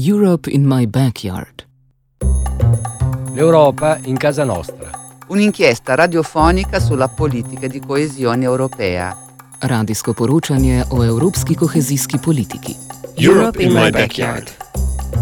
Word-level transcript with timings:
Europe 0.00 0.48
in 0.48 0.64
my 0.64 0.86
backyard. 0.86 1.66
L'Europa 3.34 3.98
in 4.04 4.16
casa 4.16 4.44
nostra. 4.44 4.90
Un'inchiesta 5.26 5.96
radiofonica 5.96 6.78
sulla 6.78 7.08
politica 7.08 7.66
di 7.66 7.80
coesione 7.80 8.44
europea. 8.44 9.16
Radijsko 9.58 10.12
poročanje 10.12 10.84
o 10.90 11.02
evropski 11.02 11.54
kohezijski 11.54 12.18
politiki. 12.18 12.76
Europe 13.16 13.60
in 13.62 13.72
my 13.72 13.90
backyard. 13.90 14.48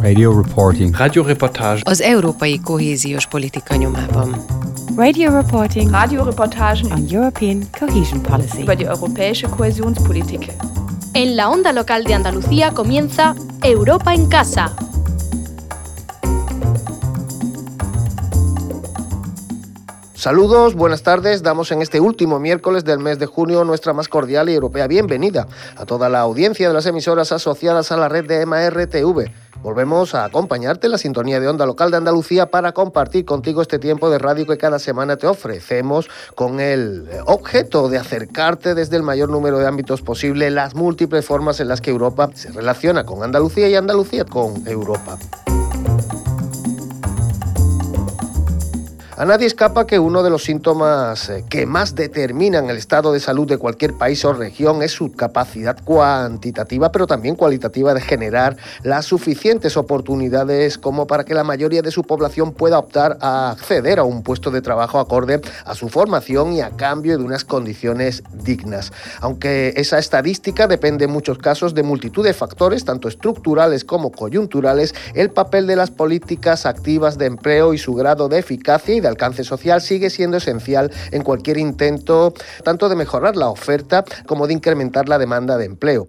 Radio 0.03 0.43
reporting. 0.43 0.95
Radioreportage. 0.97 1.81
Az 1.85 2.01
európai 2.01 2.61
kohéziós 2.61 3.27
politika 3.27 3.77
nyomában. 3.77 4.45
Radio 4.97 5.31
reporting. 5.41 5.91
Radioreportagen 5.91 6.93
on 6.93 7.07
European 7.11 7.67
cohesion 7.79 8.21
policy. 8.21 8.61
über 8.63 8.77
die 8.77 8.87
europäische 8.87 9.49
Kohäsionspolitik. 9.49 10.53
En 11.13 11.35
la 11.35 11.49
onda 11.49 11.73
local 11.73 12.03
de 12.03 12.15
Andalucía 12.15 12.73
comienza 12.73 13.35
Europa 13.63 14.15
en 14.15 14.29
casa. 14.29 14.75
Saludos, 20.15 20.75
buenas 20.75 21.03
tardes. 21.03 21.43
Damos 21.43 21.71
en 21.73 21.83
este 21.83 22.01
último 22.01 22.39
miércoles 22.39 22.85
del 22.85 22.99
mes 22.99 23.19
de 23.19 23.27
junio 23.27 23.65
nuestra 23.65 23.93
más 23.93 24.09
cordial 24.09 24.49
y 24.49 24.55
europea 24.55 24.87
bienvenida 24.87 25.47
a 25.77 25.87
toda 25.87 26.09
la 26.09 26.21
audiencia 26.21 26.69
de 26.69 26.75
las 26.75 26.87
emisoras 26.87 27.33
asociadas 27.33 27.93
a 27.93 27.97
la 27.97 28.09
red 28.09 28.27
de 28.27 28.45
MRTV. 28.45 29.31
Volvemos 29.63 30.15
a 30.15 30.25
acompañarte 30.25 30.87
en 30.87 30.93
la 30.93 30.99
sintonía 30.99 31.41
de 31.41 31.49
onda 31.49 31.67
local 31.67 31.91
de 31.91 31.97
Andalucía 31.97 32.47
para 32.47 32.73
compartir 32.73 33.25
contigo 33.25 33.63
este 33.63 33.79
tiempo 33.79 34.11
de 34.11 34.19
radio 34.19 34.47
que 34.47 34.59
cada 34.59 34.79
semana 34.79 35.17
te 35.17 35.27
ofrecemos 35.27 36.09
con 36.35 36.61
el 36.61 37.09
objeto 37.27 37.89
de 37.89 37.99
acercarte 37.99 38.75
desde 38.75 38.97
el 38.97 39.03
mayor 39.03 39.29
número 39.29 39.59
de 39.59 39.67
ámbitos 39.67 40.03
posible 40.03 40.51
las 40.51 40.75
múltiples 40.75 41.25
formas 41.25 41.61
en 41.61 41.69
las 41.69 41.81
que 41.81 41.91
Europa 41.91 42.31
se 42.35 42.53
relaciona 42.53 43.05
con 43.05 43.23
Andalucía 43.23 43.69
y 43.69 43.75
Andalucía 43.75 44.25
con 44.25 44.67
Europa. 44.67 45.19
A 49.19 49.25
nadie 49.25 49.47
escapa 49.47 49.87
que 49.87 49.99
uno 49.99 50.23
de 50.23 50.29
los 50.29 50.45
síntomas 50.45 51.31
eh, 51.31 51.43
que 51.49 51.65
más 51.65 51.95
determinan 51.95 52.69
el 52.69 52.77
estado 52.77 53.15
de 53.15 53.21
salud 53.21 53.49
de 53.49 53.57
cualquier 53.57 53.95
país 53.95 54.23
o 54.27 54.35
región 54.35 54.83
es 54.83 54.93
su 54.93 55.13
capacidad 55.13 55.83
cuantitativa, 55.83 56.93
pero 56.93 57.07
también 57.07 57.35
cualitativa 57.35 57.95
de 57.95 58.03
generar 58.03 58.59
las 58.83 59.07
suficientes 59.07 59.79
oportunidades 59.79 60.77
como 60.77 61.07
para 61.07 61.25
que 61.25 61.33
la 61.33 61.45
mayoría 61.45 61.81
de 61.81 61.91
su 61.93 62.03
población 62.03 62.53
pueda 62.53 62.79
optar 62.79 63.17
a 63.23 63.53
acceder 63.53 64.01
a 64.01 64.05
un 64.05 64.23
puesto 64.23 64.51
de 64.51 64.61
trabajo 64.61 64.99
acorde 64.99 65.41
a 65.65 65.75
su 65.75 65.89
formación 65.89 66.53
y 66.53 66.61
a 66.61 66.73
cambio 66.73 67.17
de 67.17 67.25
unas 67.25 67.47
condiciones 67.47 68.23
dignas. 68.45 68.93
Aunque 69.23 69.73
esa 69.79 69.99
estadística 69.99 70.67
depende 70.67 71.07
en 71.07 71.11
muchos 71.11 71.39
casos 71.39 71.73
de 71.73 71.83
multitud 71.83 72.23
de 72.23 72.35
factores, 72.35 72.85
tanto 72.85 73.09
estructurales 73.09 73.83
como 73.83 74.13
coyunturales, 74.13 74.95
el 75.15 75.31
papel 75.31 75.67
de 75.67 75.77
las 75.77 75.91
políticas 75.91 76.67
activas 76.67 77.17
de 77.17 77.25
empleo 77.25 77.73
y 77.73 77.79
su 77.79 77.95
grado 77.95 78.29
de 78.29 78.41
eficacia 78.41 78.95
y 78.95 79.06
alcance 79.09 79.45
social 79.45 79.81
sigue 79.81 80.11
siendo 80.11 80.37
esencial 80.37 80.93
en 81.11 81.23
cualquier 81.23 81.59
intento 81.59 82.33
tanto 82.63 82.89
de 82.89 82.97
mejorar 82.97 83.37
la 83.37 83.49
oferta 83.49 84.05
como 84.27 84.47
de 84.47 84.55
incrementar 84.55 85.09
la 85.09 85.19
demanda 85.19 85.57
de 85.57 85.65
empleo. 85.67 86.09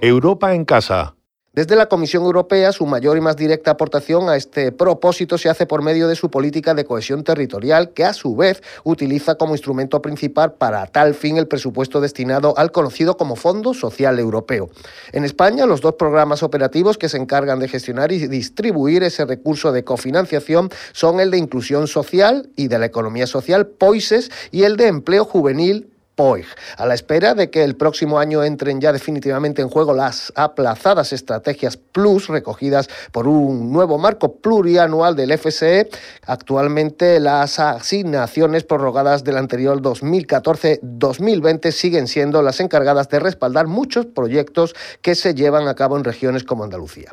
Europa 0.00 0.54
en 0.54 0.64
casa 0.64 1.15
desde 1.56 1.74
la 1.74 1.86
Comisión 1.86 2.22
Europea, 2.24 2.70
su 2.70 2.84
mayor 2.84 3.16
y 3.16 3.22
más 3.22 3.34
directa 3.34 3.70
aportación 3.70 4.28
a 4.28 4.36
este 4.36 4.72
propósito 4.72 5.38
se 5.38 5.48
hace 5.48 5.64
por 5.64 5.80
medio 5.80 6.06
de 6.06 6.14
su 6.14 6.30
política 6.30 6.74
de 6.74 6.84
cohesión 6.84 7.24
territorial, 7.24 7.94
que 7.94 8.04
a 8.04 8.12
su 8.12 8.36
vez 8.36 8.62
utiliza 8.84 9.36
como 9.36 9.54
instrumento 9.54 10.02
principal 10.02 10.52
para 10.52 10.86
tal 10.86 11.14
fin 11.14 11.38
el 11.38 11.48
presupuesto 11.48 12.02
destinado 12.02 12.52
al 12.58 12.72
conocido 12.72 13.16
como 13.16 13.36
Fondo 13.36 13.72
Social 13.72 14.18
Europeo. 14.18 14.68
En 15.12 15.24
España, 15.24 15.64
los 15.64 15.80
dos 15.80 15.94
programas 15.94 16.42
operativos 16.42 16.98
que 16.98 17.08
se 17.08 17.16
encargan 17.16 17.58
de 17.58 17.68
gestionar 17.68 18.12
y 18.12 18.26
distribuir 18.26 19.02
ese 19.02 19.24
recurso 19.24 19.72
de 19.72 19.82
cofinanciación 19.82 20.68
son 20.92 21.20
el 21.20 21.30
de 21.30 21.38
inclusión 21.38 21.86
social 21.86 22.50
y 22.56 22.68
de 22.68 22.78
la 22.78 22.84
economía 22.84 23.26
social, 23.26 23.66
POISES, 23.66 24.30
y 24.50 24.64
el 24.64 24.76
de 24.76 24.88
empleo 24.88 25.24
juvenil 25.24 25.95
POIG, 26.16 26.46
a 26.78 26.86
la 26.86 26.94
espera 26.94 27.34
de 27.34 27.50
que 27.50 27.62
el 27.62 27.76
próximo 27.76 28.18
año 28.18 28.42
entren 28.42 28.80
ya 28.80 28.92
definitivamente 28.92 29.62
en 29.62 29.68
juego 29.68 29.92
las 29.92 30.32
aplazadas 30.34 31.12
estrategias 31.12 31.76
Plus 31.76 32.28
recogidas 32.28 32.88
por 33.12 33.28
un 33.28 33.70
nuevo 33.72 33.98
marco 33.98 34.36
plurianual 34.36 35.14
del 35.14 35.38
FSE. 35.38 35.88
Actualmente 36.26 37.20
las 37.20 37.60
asignaciones 37.60 38.64
prorrogadas 38.64 39.22
del 39.22 39.36
anterior 39.36 39.80
2014-2020 39.80 41.70
siguen 41.70 42.08
siendo 42.08 42.42
las 42.42 42.60
encargadas 42.60 43.08
de 43.10 43.20
respaldar 43.20 43.66
muchos 43.66 44.06
proyectos 44.06 44.74
que 45.02 45.14
se 45.14 45.34
llevan 45.34 45.68
a 45.68 45.74
cabo 45.74 45.96
en 45.96 46.04
regiones 46.04 46.44
como 46.44 46.64
Andalucía. 46.64 47.12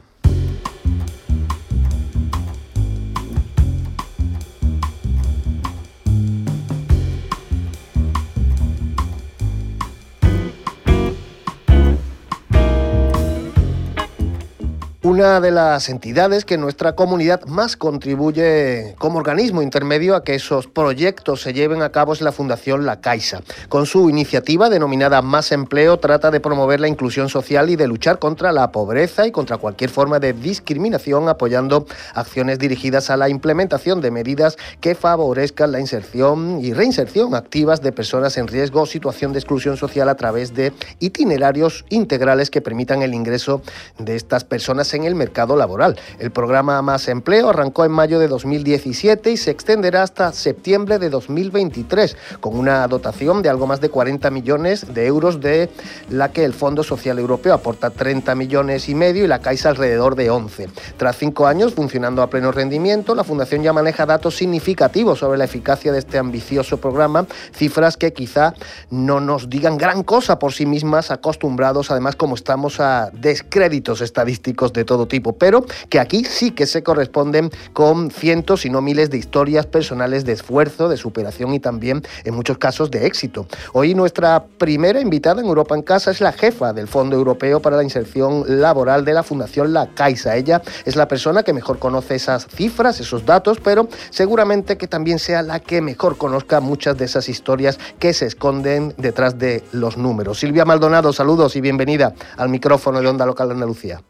Una 15.03 15.41
de 15.41 15.51
las 15.51 15.89
entidades 15.89 16.45
que 16.45 16.57
nuestra 16.57 16.95
comunidad 16.95 17.43
más 17.45 17.75
contribuye 17.75 18.95
como 18.97 19.19
organismo 19.19 19.61
intermedio 19.61 20.15
a 20.15 20.23
que 20.23 20.33
esos 20.33 20.67
proyectos 20.67 21.41
se 21.41 21.51
lleven 21.51 21.81
a 21.81 21.91
cabo 21.91 22.13
es 22.13 22.21
la 22.21 22.31
Fundación 22.31 22.85
La 22.85 23.01
Caixa. 23.01 23.41
Con 23.67 23.85
su 23.85 24.09
iniciativa 24.09 24.69
denominada 24.69 25.21
Más 25.21 25.51
Empleo 25.51 25.99
trata 25.99 26.31
de 26.31 26.39
promover 26.39 26.79
la 26.79 26.87
inclusión 26.87 27.27
social 27.27 27.69
y 27.69 27.75
de 27.75 27.85
luchar 27.85 28.17
contra 28.17 28.53
la 28.53 28.71
pobreza 28.71 29.27
y 29.27 29.33
contra 29.33 29.57
cualquier 29.57 29.89
forma 29.89 30.19
de 30.19 30.31
discriminación 30.31 31.27
apoyando 31.27 31.85
acciones 32.13 32.57
dirigidas 32.57 33.09
a 33.09 33.17
la 33.17 33.27
implementación 33.27 33.99
de 33.99 34.09
medidas 34.09 34.55
que 34.79 34.95
favorezcan 34.95 35.73
la 35.73 35.81
inserción 35.81 36.59
y 36.61 36.71
reinserción 36.73 37.35
activas 37.35 37.81
de 37.81 37.91
personas 37.91 38.37
en 38.37 38.47
riesgo 38.47 38.83
o 38.83 38.85
situación 38.85 39.33
de 39.33 39.39
exclusión 39.39 39.75
social 39.75 40.07
a 40.07 40.15
través 40.15 40.53
de 40.53 40.71
itinerarios 40.99 41.83
integrales 41.89 42.49
que 42.49 42.61
permitan 42.61 43.01
el 43.01 43.13
ingreso 43.13 43.61
de 43.99 44.15
estas 44.15 44.45
personas 44.45 44.92
en 44.93 45.03
el 45.03 45.15
mercado 45.15 45.55
laboral. 45.55 45.97
El 46.19 46.31
programa 46.31 46.81
Más 46.81 47.07
Empleo 47.07 47.49
arrancó 47.49 47.85
en 47.85 47.91
mayo 47.91 48.19
de 48.19 48.27
2017 48.27 49.31
y 49.31 49.37
se 49.37 49.51
extenderá 49.51 50.03
hasta 50.03 50.31
septiembre 50.33 50.99
de 50.99 51.09
2023, 51.09 52.17
con 52.39 52.57
una 52.57 52.87
dotación 52.87 53.41
de 53.41 53.49
algo 53.49 53.67
más 53.67 53.81
de 53.81 53.89
40 53.89 54.29
millones 54.31 54.93
de 54.93 55.05
euros, 55.05 55.41
de 55.41 55.69
la 56.09 56.31
que 56.31 56.45
el 56.45 56.53
Fondo 56.53 56.83
Social 56.83 57.19
Europeo 57.19 57.53
aporta 57.53 57.89
30 57.89 58.35
millones 58.35 58.89
y 58.89 58.95
medio 58.95 59.25
y 59.25 59.27
la 59.27 59.39
Caixa 59.39 59.69
alrededor 59.69 60.15
de 60.15 60.29
11. 60.29 60.69
Tras 60.97 61.17
cinco 61.17 61.47
años 61.47 61.73
funcionando 61.73 62.21
a 62.21 62.29
pleno 62.29 62.51
rendimiento, 62.51 63.15
la 63.15 63.23
Fundación 63.23 63.63
ya 63.63 63.73
maneja 63.73 64.05
datos 64.05 64.35
significativos 64.35 65.19
sobre 65.19 65.37
la 65.37 65.45
eficacia 65.45 65.91
de 65.91 65.99
este 65.99 66.17
ambicioso 66.17 66.77
programa, 66.77 67.25
cifras 67.53 67.97
que 67.97 68.13
quizá 68.13 68.53
no 68.89 69.19
nos 69.19 69.49
digan 69.49 69.77
gran 69.77 70.03
cosa 70.03 70.39
por 70.39 70.53
sí 70.53 70.65
mismas, 70.65 71.11
acostumbrados 71.11 71.91
además 71.91 72.15
como 72.15 72.35
estamos 72.35 72.79
a 72.79 73.09
descréditos 73.13 74.01
estadísticos 74.01 74.73
de 74.73 74.82
todo 74.85 75.07
tipo, 75.07 75.33
pero 75.33 75.65
que 75.89 75.99
aquí 75.99 76.23
sí 76.25 76.51
que 76.51 76.65
se 76.65 76.83
corresponden 76.83 77.51
con 77.73 78.11
cientos 78.11 78.65
y 78.65 78.69
no 78.69 78.81
miles 78.81 79.09
de 79.09 79.17
historias 79.17 79.65
personales 79.65 80.25
de 80.25 80.33
esfuerzo, 80.33 80.89
de 80.89 80.97
superación 80.97 81.53
y 81.53 81.59
también 81.59 82.03
en 82.23 82.35
muchos 82.35 82.57
casos 82.57 82.91
de 82.91 83.05
éxito. 83.05 83.47
Hoy 83.73 83.95
nuestra 83.95 84.45
primera 84.57 84.99
invitada 84.99 85.41
en 85.41 85.47
Europa 85.47 85.75
en 85.75 85.81
Casa 85.81 86.11
es 86.11 86.21
la 86.21 86.31
jefa 86.31 86.73
del 86.73 86.87
Fondo 86.87 87.15
Europeo 87.15 87.61
para 87.61 87.77
la 87.77 87.83
Inserción 87.83 88.43
Laboral 88.47 89.05
de 89.05 89.13
la 89.13 89.23
Fundación 89.23 89.73
La 89.73 89.87
Caixa. 89.93 90.35
Ella 90.35 90.61
es 90.85 90.95
la 90.95 91.07
persona 91.07 91.43
que 91.43 91.53
mejor 91.53 91.79
conoce 91.79 92.15
esas 92.15 92.47
cifras, 92.47 92.99
esos 92.99 93.25
datos, 93.25 93.59
pero 93.63 93.87
seguramente 94.09 94.77
que 94.77 94.87
también 94.87 95.19
sea 95.19 95.41
la 95.41 95.59
que 95.59 95.81
mejor 95.81 96.17
conozca 96.17 96.59
muchas 96.59 96.97
de 96.97 97.05
esas 97.05 97.29
historias 97.29 97.79
que 97.99 98.13
se 98.13 98.25
esconden 98.25 98.93
detrás 98.97 99.37
de 99.39 99.63
los 99.71 99.97
números. 99.97 100.39
Silvia 100.39 100.65
Maldonado, 100.65 101.13
saludos 101.13 101.55
y 101.55 101.61
bienvenida 101.61 102.13
al 102.37 102.49
micrófono 102.49 103.01
de 103.01 103.07
Onda 103.07 103.25
Local 103.25 103.49
de 103.49 103.53
Andalucía. 103.53 104.01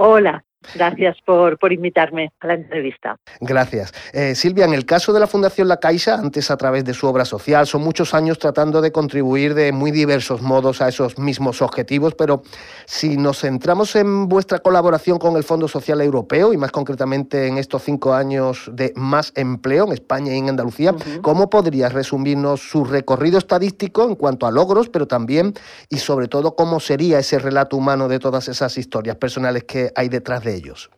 Hola, 0.00 0.44
Gracias 0.74 1.16
por, 1.24 1.58
por, 1.58 1.72
invitarme 1.72 2.32
a 2.40 2.46
la 2.48 2.54
entrevista. 2.54 3.16
Gracias. 3.40 3.92
Eh, 4.12 4.34
Silvia, 4.34 4.64
en 4.64 4.74
el 4.74 4.84
caso 4.84 5.12
de 5.12 5.20
la 5.20 5.26
Fundación 5.26 5.68
La 5.68 5.78
Caixa, 5.78 6.14
antes 6.14 6.50
a 6.50 6.56
través 6.56 6.84
de 6.84 6.94
su 6.94 7.06
obra 7.06 7.24
social, 7.24 7.66
son 7.66 7.82
muchos 7.82 8.12
años 8.12 8.38
tratando 8.38 8.80
de 8.80 8.90
contribuir 8.90 9.54
de 9.54 9.70
muy 9.70 9.92
diversos 9.92 10.42
modos 10.42 10.82
a 10.82 10.88
esos 10.88 11.16
mismos 11.18 11.62
objetivos, 11.62 12.14
pero 12.14 12.42
si 12.86 13.16
nos 13.16 13.40
centramos 13.40 13.94
en 13.94 14.28
vuestra 14.28 14.58
colaboración 14.58 15.18
con 15.18 15.36
el 15.36 15.44
Fondo 15.44 15.68
Social 15.68 16.00
Europeo 16.00 16.52
y 16.52 16.56
más 16.56 16.72
concretamente 16.72 17.46
en 17.46 17.56
estos 17.56 17.84
cinco 17.84 18.12
años 18.12 18.68
de 18.72 18.92
más 18.96 19.32
empleo 19.36 19.86
en 19.86 19.92
España 19.92 20.34
y 20.34 20.38
en 20.38 20.48
Andalucía, 20.48 20.94
¿cómo 21.22 21.50
podrías 21.50 21.92
resumirnos 21.92 22.68
su 22.68 22.84
recorrido 22.84 23.38
estadístico 23.38 24.04
en 24.04 24.16
cuanto 24.16 24.46
a 24.46 24.50
logros, 24.50 24.88
pero 24.88 25.06
también 25.06 25.54
y 25.88 25.98
sobre 25.98 26.26
todo 26.26 26.56
cómo 26.56 26.80
sería 26.80 27.20
ese 27.20 27.38
relato 27.38 27.76
humano 27.76 28.08
de 28.08 28.18
todas 28.18 28.48
esas 28.48 28.76
historias 28.76 29.16
personales 29.16 29.64
que 29.64 29.92
hay 29.94 30.08
detrás 30.08 30.42
de 30.42 30.47
ellos? 30.54 30.90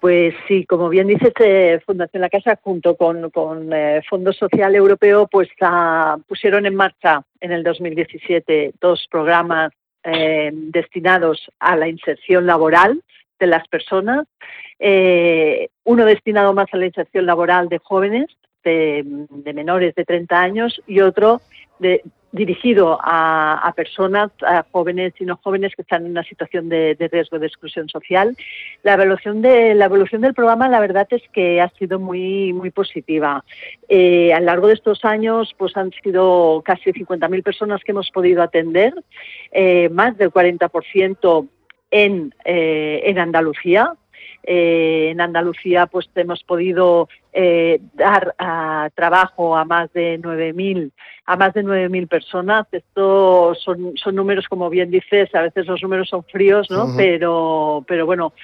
Pues 0.00 0.34
sí, 0.46 0.66
como 0.66 0.90
bien 0.90 1.06
dices, 1.06 1.32
eh, 1.40 1.80
Fundación 1.86 2.20
La 2.20 2.28
Casa 2.28 2.58
junto 2.62 2.94
con, 2.94 3.30
con 3.30 3.72
eh, 3.72 4.02
Fondo 4.08 4.34
Social 4.34 4.74
Europeo 4.74 5.26
pues 5.26 5.48
ah, 5.62 6.18
pusieron 6.28 6.66
en 6.66 6.74
marcha 6.74 7.22
en 7.40 7.52
el 7.52 7.62
2017 7.62 8.74
dos 8.80 9.06
programas 9.10 9.72
eh, 10.02 10.50
destinados 10.52 11.50
a 11.58 11.76
la 11.76 11.88
inserción 11.88 12.44
laboral 12.44 13.02
de 13.40 13.46
las 13.46 13.66
personas, 13.68 14.26
eh, 14.78 15.68
uno 15.84 16.04
destinado 16.04 16.52
más 16.52 16.66
a 16.72 16.76
la 16.76 16.84
inserción 16.84 17.24
laboral 17.24 17.70
de 17.70 17.78
jóvenes, 17.78 18.26
de, 18.62 19.02
de 19.06 19.52
menores 19.54 19.94
de 19.94 20.04
30 20.04 20.38
años, 20.38 20.82
y 20.86 21.00
otro 21.00 21.40
de, 21.78 22.02
dirigido 22.34 22.98
a, 23.00 23.72
personas, 23.76 24.30
a 24.42 24.64
jóvenes 24.72 25.14
y 25.20 25.24
no 25.24 25.36
jóvenes 25.36 25.74
que 25.76 25.82
están 25.82 26.04
en 26.04 26.10
una 26.10 26.24
situación 26.24 26.68
de, 26.68 26.96
riesgo 27.10 27.38
de 27.38 27.46
exclusión 27.46 27.88
social. 27.88 28.36
La 28.82 28.94
evaluación 28.94 29.40
de 29.40 29.74
la 29.74 29.84
evolución 29.84 30.20
del 30.20 30.34
programa, 30.34 30.68
la 30.68 30.80
verdad 30.80 31.06
es 31.10 31.22
que 31.32 31.60
ha 31.60 31.68
sido 31.78 32.00
muy 32.00 32.52
muy 32.52 32.70
positiva. 32.70 33.44
Eh, 33.88 34.32
a 34.34 34.40
lo 34.40 34.46
largo 34.46 34.66
de 34.66 34.74
estos 34.74 35.04
años, 35.04 35.54
pues 35.56 35.76
han 35.76 35.92
sido 36.02 36.62
casi 36.64 36.92
50.000 36.92 37.42
personas 37.44 37.84
que 37.84 37.92
hemos 37.92 38.10
podido 38.10 38.42
atender, 38.42 38.92
eh, 39.52 39.88
más 39.90 40.18
del 40.18 40.30
40% 40.32 41.46
en, 41.92 42.34
eh, 42.44 43.02
en 43.04 43.18
Andalucía, 43.20 43.94
eh, 44.46 45.08
en 45.10 45.20
Andalucía 45.20 45.86
pues 45.86 46.08
hemos 46.14 46.42
podido 46.44 47.08
eh, 47.32 47.80
dar 47.94 48.34
a 48.38 48.90
trabajo 48.94 49.56
a 49.56 49.64
más 49.64 49.92
de 49.92 50.20
9.000 50.20 50.92
a 51.26 51.36
más 51.36 51.54
de 51.54 51.64
9.000 51.64 52.06
personas. 52.06 52.66
Estos 52.70 53.62
son, 53.62 53.96
son 53.96 54.14
números, 54.14 54.46
como 54.46 54.68
bien 54.68 54.90
dices, 54.90 55.34
a 55.34 55.42
veces 55.42 55.66
los 55.66 55.82
números 55.82 56.08
son 56.10 56.22
fríos, 56.24 56.70
¿no? 56.70 56.84
Uh 56.84 56.88
-huh. 56.88 56.96
Pero, 56.96 57.84
pero 57.88 58.04
bueno, 58.04 58.34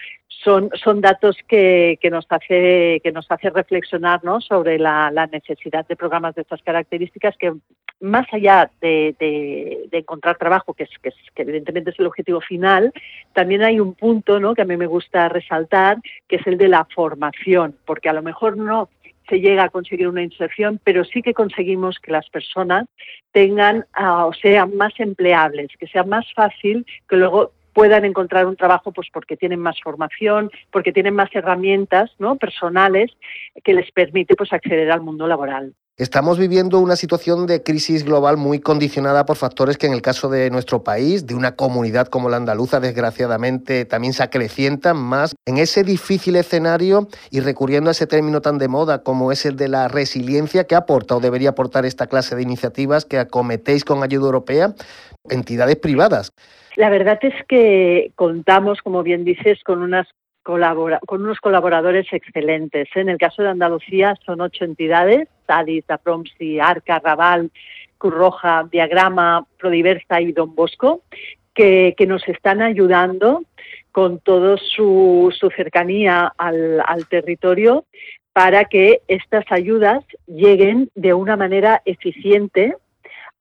son, 0.43 0.71
son 0.83 1.01
datos 1.01 1.37
que, 1.47 1.99
que, 2.01 2.11
nos 2.11 2.27
hace 2.29 3.01
que 3.03 3.13
nos 3.13 3.27
hace 3.31 3.51
reflexionar 3.51 4.25
¿no? 4.25 4.41
sobre 4.41 4.79
la, 4.79 5.11
la, 5.11 5.27
necesidad 5.27 5.87
de 5.87 5.97
programas 5.97 6.35
de 6.35 6.43
estas 6.43 6.63
características 6.63 7.37
que 7.37 7.53
más 8.01 8.27
allá 8.33 8.71
de, 8.81 9.15
de, 9.19 9.99
encontrar 9.99 10.39
trabajo, 10.39 10.73
que, 10.73 10.85
es, 10.85 10.91
que, 11.03 11.11
es, 11.11 11.15
que, 11.35 11.43
evidentemente 11.43 11.91
es 11.91 11.99
el 11.99 12.07
objetivo 12.07 12.41
final, 12.41 12.93
también 13.35 13.63
hay 13.63 13.79
un 13.79 13.95
punto 13.95 14.41
¿no? 14.41 14.55
que 14.55 14.63
a 14.63 14.65
mí 14.65 14.77
me 14.77 14.87
gusta 14.87 15.29
resaltar, 15.29 15.99
que 16.27 16.37
es 16.37 16.47
el 16.47 16.57
de 16.57 16.69
la 16.69 16.87
formación, 16.95 17.77
porque 17.85 18.09
a 18.09 18.15
lo 18.15 18.23
mejor 18.23 18.57
no 18.57 18.89
se 19.29 19.41
llega 19.41 19.65
a 19.65 19.69
conseguir 19.69 20.09
una 20.09 20.23
inserción, 20.23 20.81
pero 20.83 21.05
sí 21.05 21.23
que 21.23 21.35
conseguimos 21.35 21.99
que 22.01 22.11
las 22.11 22.29
personas 22.31 22.87
tengan 23.33 23.87
uh, 23.99 24.25
o 24.25 24.33
sean 24.33 24.77
más 24.77 24.99
empleables, 24.99 25.69
que 25.79 25.87
sea 25.87 26.03
más 26.03 26.27
fácil 26.35 26.85
que 27.09 27.17
luego 27.17 27.53
puedan 27.73 28.05
encontrar 28.05 28.47
un 28.47 28.57
trabajo 28.57 28.93
pues 28.93 29.09
porque 29.13 29.37
tienen 29.37 29.61
más 29.61 29.77
formación, 29.83 30.51
porque 30.71 30.93
tienen 30.93 31.15
más 31.15 31.31
herramientas 31.33 32.11
¿no? 32.19 32.37
personales 32.37 33.11
que 33.65 33.75
les 33.75 33.91
permite 33.93 34.35
pues 34.37 34.53
acceder 34.53 34.91
al 34.91 35.01
mundo 35.01 35.27
laboral. 35.27 35.75
Estamos 36.01 36.39
viviendo 36.39 36.79
una 36.79 36.97
situación 36.97 37.47
de 37.47 37.63
crisis 37.63 38.05
global 38.05 38.39
muy 38.39 38.59
condicionada 38.59 39.27
por 39.27 39.37
factores 39.37 39.77
que 39.77 39.87
en 39.87 39.93
el 39.93 40.01
caso 40.01 40.31
de 40.31 40.49
nuestro 40.49 40.83
país, 40.83 41.27
de 41.27 41.35
una 41.35 41.57
comunidad 41.57 42.09
como 42.09 42.31
la 42.31 42.39
andaluza, 42.39 42.81
desgraciadamente 42.81 43.85
también 43.85 44.15
se 44.15 44.23
acrecientan 44.23 44.97
más. 44.97 45.35
En 45.45 45.59
ese 45.59 45.85
difícil 45.85 46.37
escenario 46.37 47.07
y 47.31 47.41
recurriendo 47.41 47.91
a 47.91 47.93
ese 47.93 48.07
término 48.07 48.41
tan 48.41 48.57
de 48.57 48.69
moda 48.69 49.03
como 49.03 49.31
es 49.31 49.45
el 49.45 49.57
de 49.57 49.69
la 49.69 49.89
resiliencia, 49.89 50.65
¿qué 50.65 50.75
aporta 50.75 51.17
o 51.17 51.21
debería 51.21 51.51
aportar 51.51 51.85
esta 51.85 52.07
clase 52.07 52.35
de 52.35 52.41
iniciativas 52.45 53.05
que 53.05 53.19
acometéis 53.19 53.85
con 53.85 54.03
ayuda 54.03 54.25
europea? 54.25 54.75
Entidades 55.29 55.77
privadas. 55.77 56.33
La 56.77 56.91
verdad 56.91 57.19
es 57.23 57.35
que 57.47 58.13
contamos, 58.15 58.81
como 58.83 59.03
bien 59.03 59.25
dices, 59.25 59.63
con 59.65 59.83
unas 59.83 60.07
con 60.43 61.23
unos 61.23 61.39
colaboradores 61.39 62.07
excelentes. 62.13 62.89
En 62.95 63.09
el 63.09 63.19
caso 63.19 63.43
de 63.43 63.51
Andalucía 63.51 64.17
son 64.25 64.41
ocho 64.41 64.65
entidades, 64.65 65.29
TADIS, 65.47 65.89
APROMSI, 65.89 66.59
ARCA, 66.59 66.99
Raval, 66.99 67.51
Cruz 67.99 68.15
Roja, 68.15 68.67
Diagrama, 68.71 69.47
Prodiversa 69.59 70.21
y 70.21 70.33
Don 70.33 70.55
Bosco, 70.55 71.03
que, 71.55 71.95
que 71.97 72.07
nos 72.07 72.27
están 72.27 72.63
ayudando 72.63 73.43
con 73.93 74.19
toda 74.19 74.57
su, 74.57 75.33
su 75.39 75.51
cercanía 75.51 76.33
al 76.37 77.07
territorio 77.09 77.85
para 78.33 78.65
que 78.65 79.03
estas 79.09 79.45
ayudas 79.51 80.05
lleguen 80.27 80.91
de 80.95 81.15
una 81.15 81.37
manera 81.37 81.83
eficiente 81.85 82.77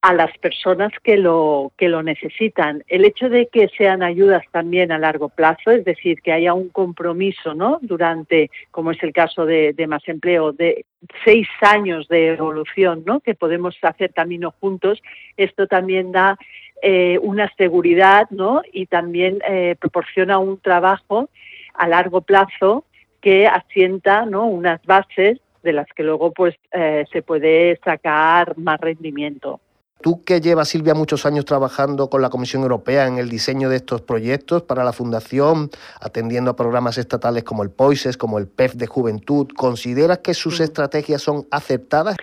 a 0.02 0.14
las 0.14 0.36
personas 0.38 0.92
que 1.02 1.18
lo, 1.18 1.72
que 1.76 1.88
lo 1.88 2.02
necesitan. 2.02 2.82
El 2.88 3.04
hecho 3.04 3.28
de 3.28 3.48
que 3.48 3.68
sean 3.76 4.02
ayudas 4.02 4.42
también 4.50 4.92
a 4.92 4.98
largo 4.98 5.28
plazo, 5.28 5.70
es 5.70 5.84
decir, 5.84 6.22
que 6.22 6.32
haya 6.32 6.54
un 6.54 6.70
compromiso 6.70 7.54
¿no? 7.54 7.78
durante, 7.82 8.50
como 8.70 8.92
es 8.92 9.02
el 9.02 9.12
caso 9.12 9.44
de, 9.44 9.74
de 9.74 9.86
Más 9.86 10.06
Empleo, 10.08 10.52
de 10.52 10.86
seis 11.24 11.46
años 11.60 12.08
de 12.08 12.28
evolución 12.28 13.02
¿no? 13.04 13.20
que 13.20 13.34
podemos 13.34 13.76
hacer 13.82 14.12
camino 14.14 14.54
juntos, 14.58 15.02
esto 15.36 15.66
también 15.66 16.12
da 16.12 16.38
eh, 16.82 17.18
una 17.20 17.52
seguridad 17.58 18.26
¿no? 18.30 18.62
y 18.72 18.86
también 18.86 19.40
eh, 19.46 19.76
proporciona 19.78 20.38
un 20.38 20.58
trabajo 20.58 21.28
a 21.74 21.86
largo 21.86 22.22
plazo 22.22 22.86
que 23.20 23.46
asienta 23.46 24.24
¿no? 24.24 24.46
unas 24.46 24.82
bases 24.86 25.40
de 25.62 25.74
las 25.74 25.86
que 25.94 26.04
luego 26.04 26.32
pues 26.32 26.54
eh, 26.72 27.04
se 27.12 27.20
puede 27.20 27.78
sacar 27.84 28.56
más 28.56 28.80
rendimiento. 28.80 29.60
Tú 30.02 30.24
que 30.24 30.40
llevas, 30.40 30.68
Silvia, 30.68 30.94
muchos 30.94 31.26
años 31.26 31.44
trabajando 31.44 32.08
con 32.08 32.22
la 32.22 32.30
Comisión 32.30 32.62
Europea 32.62 33.06
en 33.06 33.18
el 33.18 33.28
diseño 33.28 33.68
de 33.68 33.76
estos 33.76 34.00
proyectos 34.00 34.62
para 34.62 34.82
la 34.82 34.94
Fundación, 34.94 35.68
atendiendo 36.00 36.50
a 36.50 36.56
programas 36.56 36.96
estatales 36.96 37.44
como 37.44 37.62
el 37.62 37.70
POISES, 37.70 38.16
como 38.16 38.38
el 38.38 38.48
PEF 38.48 38.74
de 38.74 38.86
Juventud, 38.86 39.48
¿consideras 39.54 40.18
que 40.18 40.32
sus 40.32 40.60
estrategias 40.60 41.20
son 41.20 41.46
aceptadas? 41.50 42.16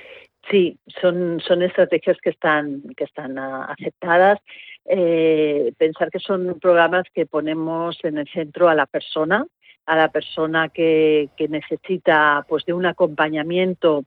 Sí, 0.49 0.79
son, 1.01 1.39
son 1.45 1.61
estrategias 1.61 2.17
que 2.23 2.31
están, 2.31 2.81
que 2.95 3.03
están 3.03 3.37
uh, 3.37 3.65
aceptadas. 3.69 4.39
Eh, 4.85 5.73
pensar 5.77 6.09
que 6.09 6.19
son 6.19 6.57
programas 6.59 7.03
que 7.13 7.25
ponemos 7.25 7.99
en 8.03 8.17
el 8.17 8.27
centro 8.29 8.69
a 8.69 8.75
la 8.75 8.85
persona, 8.85 9.45
a 9.85 9.95
la 9.95 10.09
persona 10.09 10.69
que, 10.69 11.29
que 11.37 11.47
necesita 11.47 12.45
pues 12.47 12.65
de 12.65 12.73
un 12.73 12.85
acompañamiento 12.85 14.05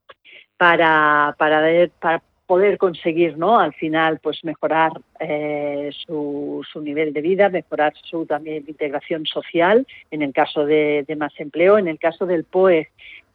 para, 0.56 1.34
para, 1.38 1.60
ver, 1.60 1.90
para 2.00 2.22
poder 2.50 2.78
conseguir, 2.78 3.38
¿no? 3.38 3.60
Al 3.60 3.72
final, 3.74 4.18
pues 4.20 4.42
mejorar 4.42 4.90
eh, 5.20 5.88
su, 6.04 6.66
su, 6.72 6.80
nivel 6.80 7.12
de 7.12 7.20
vida, 7.20 7.48
mejorar 7.48 7.92
su 8.02 8.26
también 8.26 8.64
integración 8.66 9.24
social, 9.24 9.86
en 10.10 10.22
el 10.22 10.32
caso 10.32 10.66
de, 10.66 11.06
más 11.16 11.32
empleo, 11.38 11.78
en 11.78 11.86
el 11.86 12.00
caso 12.00 12.26
del 12.26 12.42
POE. 12.42 12.88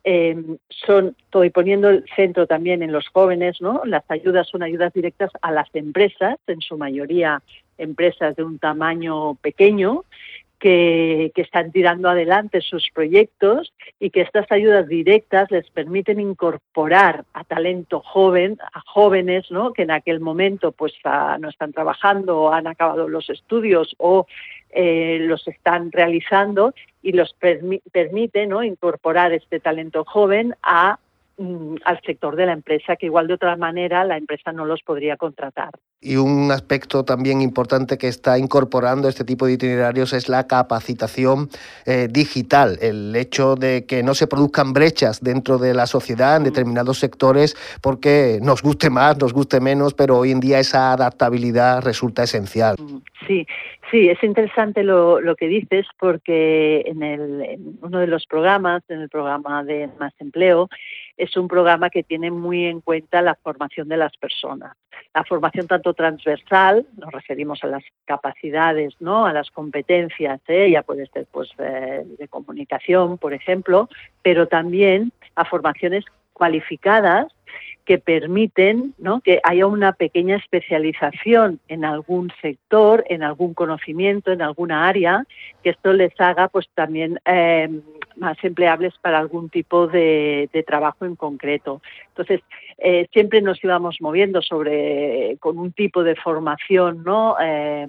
Eh, 0.04 0.36
son, 0.68 1.16
estoy 1.18 1.50
poniendo 1.50 1.88
el 1.92 2.04
centro 2.14 2.46
también 2.46 2.84
en 2.84 2.92
los 2.92 3.08
jóvenes, 3.08 3.62
¿no? 3.62 3.84
Las 3.86 4.04
ayudas 4.10 4.50
son 4.50 4.64
ayudas 4.64 4.92
directas 4.92 5.32
a 5.42 5.54
las 5.54 5.74
empresas, 5.74 6.36
en 6.48 6.60
su 6.60 6.78
mayoría 6.78 7.42
empresas 7.78 8.36
de 8.36 8.44
un 8.44 8.60
tamaño 8.60 9.36
pequeño, 9.36 10.04
que, 10.66 11.31
están 11.36 11.72
tirando 11.72 12.10
adelante 12.10 12.60
sus 12.60 12.90
proyectos 12.92 13.72
y 14.00 14.10
que 14.10 14.22
estas 14.22 14.52
ayudas 14.52 14.88
directas 14.88 15.52
les 15.52 15.69
permiten 15.69 16.19
incorporar 16.19 17.24
a 17.34 17.44
talento 17.44 18.00
joven, 18.00 18.57
a 18.74 18.81
jóvenes 18.81 19.52
¿no? 19.52 19.74
que 19.74 19.84
en 19.84 19.92
aquel 19.92 20.19
momento 20.19 20.72
pues 20.72 20.94
a, 21.04 21.38
no 21.38 21.50
están 21.50 21.72
trabajando 21.72 22.40
o 22.40 22.52
han 22.52 22.66
acabado 22.66 23.07
los 23.07 23.30
estudios 23.30 23.95
o 24.00 24.26
eh, 24.72 25.19
los 25.22 25.48
están 25.48 25.92
realizando 25.92 26.74
y 27.04 27.12
los 27.12 27.34
permi 27.34 27.80
permite 27.92 28.48
¿no? 28.48 28.64
incorporar 28.64 29.34
este 29.34 29.60
talento 29.60 30.04
joven 30.04 30.56
a 30.64 30.98
al 31.37 31.99
sector 32.06 32.35
de 32.35 32.45
la 32.45 32.54
empresa, 32.54 32.95
que 32.95 33.07
igual 33.07 33.27
de 33.27 33.33
otra 33.33 33.57
manera 33.57 34.06
la 34.06 34.18
empresa 34.18 34.51
no 34.51 34.65
los 34.65 34.81
podría 34.83 35.18
contratar. 35.18 35.71
Y 36.01 36.18
un 36.18 36.51
aspecto 36.51 37.04
también 37.04 37.42
importante 37.42 37.97
que 37.97 38.07
está 38.07 38.37
incorporando 38.37 39.09
este 39.09 39.25
tipo 39.25 39.45
de 39.45 39.54
itinerarios 39.54 40.13
es 40.13 40.30
la 40.30 40.47
capacitación 40.47 41.49
eh, 41.85 42.07
digital, 42.09 42.77
el 42.81 43.15
hecho 43.15 43.56
de 43.56 43.85
que 43.85 44.04
no 44.04 44.13
se 44.13 44.27
produzcan 44.27 44.71
brechas 44.71 45.21
dentro 45.21 45.57
de 45.57 45.73
la 45.73 45.87
sociedad 45.87 46.37
en 46.37 46.44
determinados 46.44 46.99
sectores 46.99 47.56
porque 47.81 48.39
nos 48.42 48.61
guste 48.61 48.89
más, 48.89 49.18
nos 49.18 49.33
guste 49.33 49.59
menos, 49.59 49.94
pero 49.94 50.19
hoy 50.19 50.31
en 50.31 50.39
día 50.39 50.59
esa 50.59 50.94
adaptabilidad 50.94 51.81
resulta 51.81 52.23
esencial. 52.23 52.75
Sí, 53.27 53.45
sí, 53.92 54.09
es 54.09 54.23
interesante 54.23 54.83
lo, 54.83 55.19
lo 55.19 55.35
que 55.35 55.47
dices 55.47 55.85
porque 55.99 56.83
en, 56.85 57.04
el, 57.04 57.42
en 57.42 57.80
uno 57.81 57.99
de 57.99 58.07
los 58.07 58.25
programas, 58.27 58.83
en 58.89 59.01
el 59.01 59.09
programa 59.09 59.63
de 59.63 59.89
Más 59.99 60.13
Empleo, 60.19 60.69
es 61.18 61.36
un 61.38 61.48
programa 61.48 61.90
que 61.90 62.04
tiene 62.04 62.31
muy 62.31 62.66
en 62.66 62.81
cuenta 62.81 63.22
la 63.22 63.36
formación 63.36 63.88
de 63.88 63.98
las 63.98 64.16
personas. 64.18 64.76
La 65.14 65.24
formación 65.24 65.68
tanto 65.68 65.94
transversal, 65.94 66.86
nos 66.98 67.12
referimos 67.12 67.64
a 67.64 67.68
las 67.68 67.84
capacidades, 68.06 68.95
¿no? 69.00 69.26
a 69.26 69.34
las 69.34 69.50
competencias, 69.52 70.42
¿eh? 70.48 70.72
ya 70.72 70.84
puede 70.84 71.07
ser 71.07 71.28
pues, 71.31 71.50
eh, 71.60 72.04
de 72.18 72.28
comunicación, 72.28 73.18
por 73.18 73.34
ejemplo, 73.34 73.90
pero 74.22 74.48
también 74.48 75.12
a 75.36 75.45
formaciones 75.45 76.06
cualificadas 76.34 77.34
que 77.85 77.99
permiten 77.99 78.94
¿no? 78.97 79.21
que 79.21 79.39
haya 79.44 79.68
una 79.68 79.94
pequeña 79.94 80.37
especialización 80.37 81.59
en 81.68 81.85
algún 81.85 82.31
sector, 82.42 83.06
en 83.09 83.23
algún 83.23 83.54
conocimiento, 83.54 84.31
en 84.31 84.42
alguna 84.42 84.87
área, 84.87 85.25
que 85.63 85.69
esto 85.69 85.94
les 85.94 86.19
haga 86.19 86.47
pues 86.47 86.68
también 86.73 87.19
eh, 87.25 87.69
más 88.18 88.37
empleables 88.44 88.94
para 89.01 89.19
algún 89.19 89.49
tipo 89.49 89.87
de, 89.87 90.49
trabajo 90.65 91.06
en 91.06 91.15
concreto. 91.15 91.81
Entonces, 92.07 92.42
eh, 92.80 93.07
siempre 93.13 93.42
nos 93.42 93.63
íbamos 93.63 93.97
moviendo 94.01 94.42
sobre 94.42 95.37
con 95.39 95.59
un 95.59 95.71
tipo 95.71 96.04
de 96.04 96.15
formación 96.15 97.04
¿no? 97.04 97.35
Eh, 97.39 97.87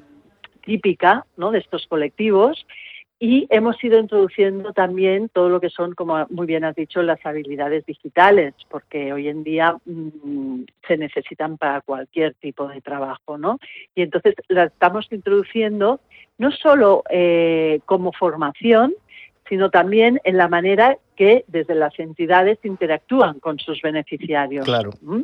típica 0.63 1.25
¿no? 1.37 1.51
de 1.51 1.61
estos 1.61 1.87
colectivos 1.87 2.67
y 3.19 3.47
hemos 3.49 3.83
ido 3.83 3.99
introduciendo 3.99 4.73
también 4.73 5.31
todo 5.31 5.49
lo 5.49 5.61
que 5.61 5.71
son, 5.71 5.95
como 5.95 6.27
muy 6.29 6.47
bien 6.47 6.65
has 6.65 6.77
dicho, 6.77 7.03
las 7.03 7.25
habilidades 7.25 7.87
digitales, 7.87 8.55
porque 8.69 9.13
hoy 9.13 9.29
en 9.29 9.43
día 9.43 9.77
mmm, 9.87 10.63
se 10.87 10.99
necesitan 10.99 11.57
para 11.57 11.81
cualquier 11.81 12.35
tipo 12.35 12.69
de 12.69 12.81
trabajo, 12.83 13.39
¿no? 13.39 13.59
Y 13.95 14.03
entonces 14.03 14.35
las 14.49 14.71
estamos 14.71 15.07
introduciendo 15.11 16.01
no 16.37 16.51
solo 16.51 17.05
eh, 17.09 17.81
como 17.87 18.13
formación, 18.13 18.95
sino 19.49 19.71
también 19.71 20.21
en 20.25 20.37
la 20.37 20.49
manera 20.49 20.99
que 21.15 21.45
desde 21.47 21.75
las 21.75 21.99
entidades 21.99 22.59
interactúan 22.65 23.41
con 23.41 23.59
sus 23.59 23.81
beneficiarios. 23.81 24.65
Claro. 24.65 24.91
¿Mm? 25.01 25.23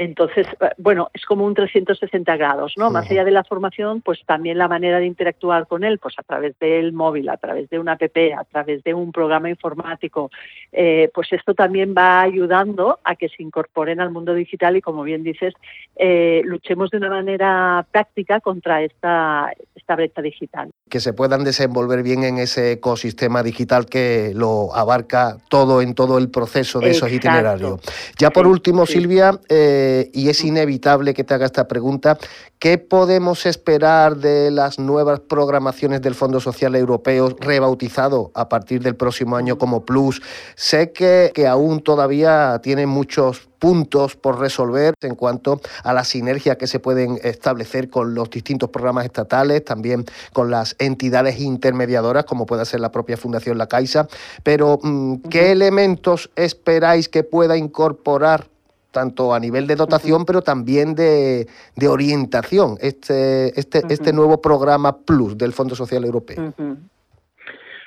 Entonces, 0.00 0.46
eh, 0.62 0.70
bueno, 0.78 1.10
es 1.12 1.26
como 1.26 1.44
un 1.44 1.52
360 1.52 2.34
grados, 2.38 2.72
¿no? 2.78 2.90
Más 2.90 3.10
allá 3.10 3.22
de 3.22 3.30
la 3.32 3.44
formación, 3.44 4.00
pues 4.00 4.20
también 4.24 4.56
la 4.56 4.66
manera 4.66 4.98
de 4.98 5.04
interactuar 5.04 5.66
con 5.66 5.84
él, 5.84 5.98
pues 5.98 6.14
a 6.16 6.22
través 6.22 6.58
del 6.58 6.94
móvil, 6.94 7.28
a 7.28 7.36
través 7.36 7.68
de 7.68 7.78
una 7.78 7.92
app, 7.92 8.02
a 8.38 8.44
través 8.44 8.82
de 8.82 8.94
un 8.94 9.12
programa 9.12 9.50
informático, 9.50 10.30
eh, 10.72 11.10
pues 11.12 11.30
esto 11.32 11.52
también 11.52 11.94
va 11.94 12.22
ayudando 12.22 12.98
a 13.04 13.14
que 13.14 13.28
se 13.28 13.42
incorporen 13.42 14.00
al 14.00 14.10
mundo 14.10 14.32
digital 14.32 14.74
y, 14.74 14.80
como 14.80 15.02
bien 15.02 15.22
dices, 15.22 15.52
eh, 15.96 16.40
luchemos 16.46 16.90
de 16.90 16.96
una 16.96 17.10
manera 17.10 17.84
práctica 17.92 18.40
contra 18.40 18.82
esta, 18.82 19.52
esta 19.74 19.96
brecha 19.96 20.22
digital. 20.22 20.70
Que 20.88 21.00
se 21.00 21.12
puedan 21.12 21.44
desenvolver 21.44 22.02
bien 22.02 22.24
en 22.24 22.38
ese 22.38 22.72
ecosistema 22.72 23.42
digital 23.42 23.84
que 23.84 24.32
lo 24.34 24.74
abarca 24.74 25.36
todo 25.50 25.82
en 25.82 25.94
todo 25.94 26.16
el 26.16 26.30
proceso 26.30 26.80
de 26.80 26.92
esos 26.92 27.12
itinerarios. 27.12 27.80
Ya 28.18 28.30
por 28.30 28.46
Sí, 28.46 28.50
último, 28.50 28.86
sí. 28.86 28.94
Silvia, 28.94 29.38
eh, 29.50 29.89
y 30.12 30.28
es 30.28 30.44
inevitable 30.44 31.14
que 31.14 31.24
te 31.24 31.34
haga 31.34 31.46
esta 31.46 31.68
pregunta, 31.68 32.18
¿qué 32.58 32.78
podemos 32.78 33.46
esperar 33.46 34.16
de 34.16 34.50
las 34.50 34.78
nuevas 34.78 35.20
programaciones 35.20 36.02
del 36.02 36.14
Fondo 36.14 36.40
Social 36.40 36.74
Europeo 36.76 37.36
rebautizado 37.38 38.30
a 38.34 38.48
partir 38.48 38.82
del 38.82 38.96
próximo 38.96 39.36
año 39.36 39.58
como 39.58 39.84
Plus? 39.84 40.22
Sé 40.56 40.92
que, 40.92 41.30
que 41.34 41.46
aún 41.46 41.80
todavía 41.80 42.60
tiene 42.62 42.86
muchos 42.86 43.50
puntos 43.60 44.16
por 44.16 44.40
resolver 44.40 44.94
en 45.02 45.14
cuanto 45.14 45.60
a 45.84 45.92
la 45.92 46.02
sinergia 46.02 46.58
que 46.58 46.66
se 46.66 46.80
pueden 46.80 47.20
establecer 47.22 47.90
con 47.90 48.14
los 48.14 48.30
distintos 48.30 48.70
programas 48.70 49.04
estatales, 49.04 49.64
también 49.64 50.04
con 50.32 50.50
las 50.50 50.74
entidades 50.80 51.38
intermediadoras, 51.38 52.24
como 52.24 52.46
pueda 52.46 52.64
ser 52.64 52.80
la 52.80 52.90
propia 52.90 53.16
Fundación 53.16 53.58
La 53.58 53.68
Caixa. 53.68 54.08
Pero, 54.42 54.80
mm, 54.82 55.16
¿qué 55.28 55.52
elementos 55.52 56.30
esperáis 56.34 57.08
que 57.08 57.22
pueda 57.22 57.56
incorporar 57.56 58.48
tanto 58.90 59.32
a 59.34 59.40
nivel 59.40 59.66
de 59.66 59.76
dotación, 59.76 60.24
pero 60.24 60.42
también 60.42 60.94
de, 60.94 61.46
de 61.76 61.88
orientación, 61.88 62.76
este, 62.80 63.58
este, 63.58 63.82
este 63.88 64.12
nuevo 64.12 64.40
programa 64.40 64.98
Plus 64.98 65.36
del 65.38 65.52
Fondo 65.52 65.74
Social 65.74 66.04
Europeo. 66.04 66.52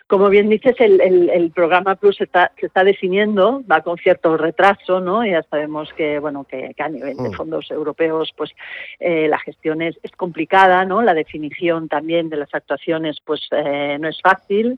Como 0.08 0.30
bien 0.30 0.50
dices, 0.50 0.76
el, 0.80 1.02
el- 1.02 1.30
el 1.30 1.50
programa 1.52 1.96
Plus 1.96 2.20
está, 2.22 2.52
se 2.60 2.68
está 2.68 2.84
definiendo, 2.84 3.64
va 3.72 3.82
con 3.82 3.98
cierto 3.98 4.38
retraso, 4.38 5.00
¿no? 5.00 5.26
Ya 5.26 5.42
sabemos 5.50 5.90
que, 5.96 6.20
bueno, 6.20 6.44
que, 6.44 6.74
que 6.76 6.84
a 6.84 6.90
nivel 6.90 7.18
de 7.18 7.30
Mm. 7.30 7.34
fondos 7.34 7.72
europeos, 7.72 8.32
pues 8.38 8.52
eh, 9.00 9.28
la 9.28 9.40
gestión 9.40 9.82
es, 9.82 9.98
es 10.04 10.12
complicada, 10.12 10.86
¿no? 10.86 11.02
La 11.02 11.14
definición 11.14 11.88
también 11.88 12.30
de 12.30 12.38
las 12.38 12.54
actuaciones, 12.54 13.18
pues 13.26 13.48
eh, 13.52 13.98
no 14.00 14.08
es 14.10 14.22
fácil, 14.22 14.78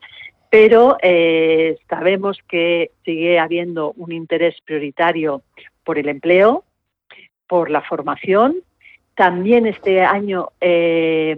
pero 0.49 0.95
eh, 1.01 1.79
sabemos 1.89 2.37
que 2.47 2.91
sigue 3.03 3.37
habiendo 3.39 3.91
un 3.97 4.13
interés 4.13 4.55
prioritario 4.63 5.41
por 5.85 5.97
el 5.97 6.09
empleo, 6.09 6.65
por 7.47 7.69
la 7.69 7.81
formación. 7.81 8.57
También 9.15 9.65
este 9.65 10.01
año, 10.01 10.49
eh, 10.59 11.37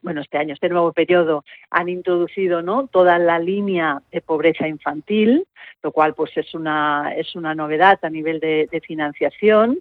bueno, 0.00 0.20
este 0.20 0.38
año, 0.38 0.54
este 0.54 0.68
nuevo 0.68 0.92
periodo, 0.92 1.44
han 1.70 1.88
introducido 1.88 2.62
¿no? 2.62 2.86
toda 2.86 3.18
la 3.18 3.40
línea 3.40 4.00
de 4.12 4.20
pobreza 4.20 4.68
infantil, 4.68 5.44
lo 5.82 5.90
cual 5.90 6.14
pues 6.14 6.36
es 6.36 6.54
una, 6.54 7.12
es 7.16 7.34
una 7.34 7.52
novedad 7.56 7.98
a 8.02 8.10
nivel 8.10 8.38
de, 8.38 8.82
financiación. 8.86 9.80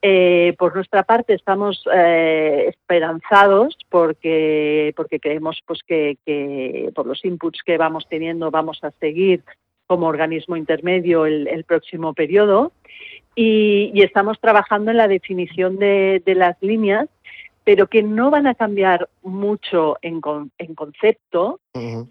Eh, 0.00 0.54
por 0.58 0.76
nuestra 0.76 1.02
parte 1.02 1.34
estamos 1.34 1.82
eh, 1.92 2.66
esperanzados 2.68 3.76
porque, 3.88 4.92
porque 4.94 5.18
creemos 5.18 5.60
pues, 5.66 5.80
que 5.82 6.92
por 6.94 7.06
los 7.06 7.24
inputs 7.24 7.62
que 7.64 7.78
vamos 7.78 8.06
teniendo 8.08 8.52
vamos 8.52 8.78
a 8.84 8.92
seguir 9.00 9.42
como 9.86 10.06
organismo 10.06 10.56
intermedio 10.56 11.26
el, 11.26 11.46
el 11.48 11.64
próximo 11.64 12.14
periodo. 12.14 12.72
Y, 13.34 13.90
y 13.94 14.02
estamos 14.02 14.40
trabajando 14.40 14.90
en 14.90 14.96
la 14.96 15.08
definición 15.08 15.78
de, 15.78 16.22
de 16.24 16.34
las 16.34 16.56
líneas, 16.62 17.08
pero 17.64 17.88
que 17.88 18.02
no 18.02 18.30
van 18.30 18.46
a 18.46 18.54
cambiar 18.54 19.08
mucho 19.22 19.98
en, 20.00 20.20
con- 20.20 20.52
en 20.56 20.74
concepto, 20.74 21.60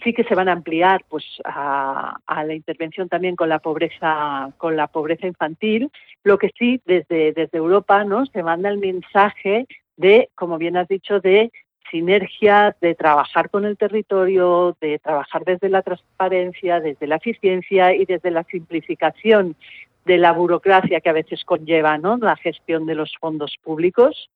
sí 0.04 0.14
que 0.14 0.24
se 0.26 0.36
van 0.36 0.50
a 0.50 0.52
ampliar 0.52 1.04
pues 1.10 1.24
a, 1.46 2.18
a 2.28 2.44
la 2.44 2.54
intervención 2.54 3.08
también 3.10 3.36
con 3.36 3.50
la 3.50 3.60
pobreza 3.60 4.52
con 4.58 4.76
la 4.76 4.88
pobreza 4.88 5.26
infantil. 5.28 5.90
Lo 6.24 6.38
que 6.38 6.52
sí 6.60 6.82
desde 6.86 7.32
desde 7.32 7.58
Europa 7.58 8.04
no 8.04 8.26
se 8.28 8.44
manda 8.44 8.70
el 8.70 8.78
mensaje 8.78 9.66
de 9.98 10.30
como 10.36 10.58
bien 10.58 10.76
has 10.78 10.90
dicho 10.90 11.22
de 11.22 11.52
sinergias 11.92 12.76
de 12.82 12.96
trabajar 12.96 13.50
con 13.50 13.66
el 13.66 13.78
territorio 13.78 14.76
de 14.82 15.00
trabajar 15.00 15.44
desde 15.46 15.70
la 15.70 15.82
transparencia 15.82 16.80
desde 16.80 17.08
la 17.08 17.18
eficiencia 17.18 17.94
y 17.94 18.06
desde 18.06 18.32
la 18.32 18.44
simplificación 18.44 19.56
de 20.06 20.18
la 20.18 20.32
burocracia 20.34 21.02
que 21.02 21.10
a 21.10 21.14
veces 21.14 21.44
conlleva 21.44 21.98
¿no? 21.98 22.18
la 22.18 22.36
gestión 22.36 22.86
de 22.86 22.96
los 22.96 23.14
fondos 23.20 23.56
públicos 23.64 24.30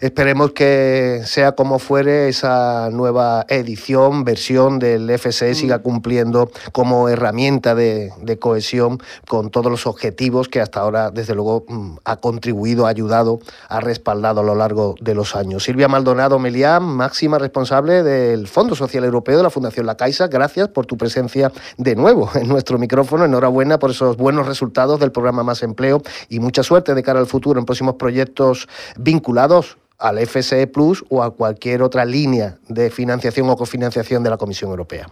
Esperemos 0.00 0.52
que 0.52 1.22
sea 1.24 1.52
como 1.52 1.78
fuere 1.78 2.28
esa 2.28 2.90
nueva 2.90 3.44
edición, 3.48 4.24
versión 4.24 4.78
del 4.78 5.10
FSE 5.18 5.54
siga 5.54 5.80
cumpliendo 5.80 6.50
como 6.72 7.08
herramienta 7.08 7.74
de, 7.74 8.12
de 8.22 8.38
cohesión 8.38 8.98
con 9.28 9.50
todos 9.50 9.70
los 9.70 9.86
objetivos 9.86 10.48
que 10.48 10.60
hasta 10.60 10.80
ahora, 10.80 11.10
desde 11.10 11.34
luego, 11.34 11.64
mm, 11.68 11.96
ha 12.04 12.16
contribuido, 12.16 12.86
ha 12.86 12.90
ayudado, 12.90 13.40
ha 13.68 13.80
respaldado 13.80 14.40
a 14.40 14.44
lo 14.44 14.54
largo 14.54 14.94
de 15.00 15.14
los 15.14 15.36
años. 15.36 15.64
Silvia 15.64 15.88
Maldonado 15.88 16.38
Melián, 16.38 16.82
máxima 16.84 17.38
responsable 17.38 18.02
del 18.02 18.48
Fondo 18.48 18.74
Social 18.74 19.04
Europeo 19.04 19.36
de 19.36 19.42
la 19.42 19.50
Fundación 19.50 19.86
La 19.86 19.96
Caixa, 19.96 20.28
gracias 20.28 20.68
por 20.68 20.86
tu 20.86 20.96
presencia 20.96 21.52
de 21.76 21.96
nuevo 21.96 22.30
en 22.34 22.48
nuestro 22.48 22.78
micrófono. 22.78 23.24
Enhorabuena 23.24 23.78
por 23.78 23.90
esos 23.90 24.16
buenos 24.16 24.46
resultados 24.46 25.00
del 25.00 25.12
programa 25.12 25.42
Más 25.42 25.62
Empleo 25.62 26.02
y 26.28 26.40
mucha 26.40 26.62
suerte 26.62 26.94
de 26.94 27.02
cara 27.02 27.20
al 27.20 27.26
futuro 27.26 27.58
en 27.58 27.66
próximos 27.66 27.94
proyectos 27.96 28.68
vinculados 28.98 29.59
al 30.00 30.18
FSE 30.26 30.66
Plus 30.66 31.04
o 31.08 31.22
a 31.22 31.34
cualquier 31.34 31.82
otra 31.82 32.04
línea 32.04 32.56
de 32.68 32.90
financiación 32.90 33.48
o 33.50 33.56
cofinanciación 33.56 34.22
de 34.22 34.30
la 34.30 34.36
Comisión 34.36 34.70
Europea. 34.70 35.06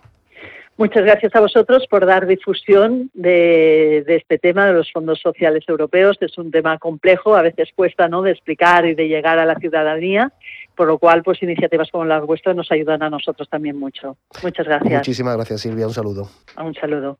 Muchas 0.78 1.02
gracias 1.02 1.34
a 1.34 1.40
vosotros 1.40 1.86
por 1.90 2.06
dar 2.06 2.28
difusión 2.28 3.10
de, 3.12 4.04
de, 4.06 4.14
este 4.14 4.38
tema 4.38 4.66
de 4.66 4.74
los 4.74 4.92
fondos 4.92 5.20
sociales 5.20 5.64
europeos. 5.66 6.16
Es 6.20 6.38
un 6.38 6.52
tema 6.52 6.78
complejo, 6.78 7.34
a 7.34 7.42
veces 7.42 7.70
cuesta 7.74 8.06
¿no? 8.06 8.22
de 8.22 8.30
explicar 8.30 8.86
y 8.86 8.94
de 8.94 9.08
llegar 9.08 9.40
a 9.40 9.44
la 9.44 9.56
ciudadanía, 9.56 10.32
por 10.76 10.86
lo 10.86 10.98
cual 10.98 11.24
pues 11.24 11.42
iniciativas 11.42 11.90
como 11.90 12.04
las 12.04 12.24
vuestras 12.24 12.54
nos 12.54 12.70
ayudan 12.70 13.02
a 13.02 13.10
nosotros 13.10 13.48
también 13.48 13.76
mucho. 13.76 14.16
Muchas 14.40 14.66
gracias. 14.66 14.92
Muchísimas 14.92 15.34
gracias 15.34 15.62
Silvia, 15.62 15.84
un 15.88 15.94
saludo. 15.94 16.28
Un 16.56 16.74
saludo. 16.74 17.18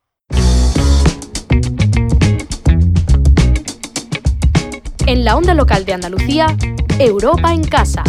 En 5.09 5.25
la 5.25 5.37
onda 5.37 5.55
local 5.55 5.85
de 5.85 5.95
Andalucía, 5.95 6.47
Europa 7.01 7.53
en 7.53 7.63
casa. 7.63 8.03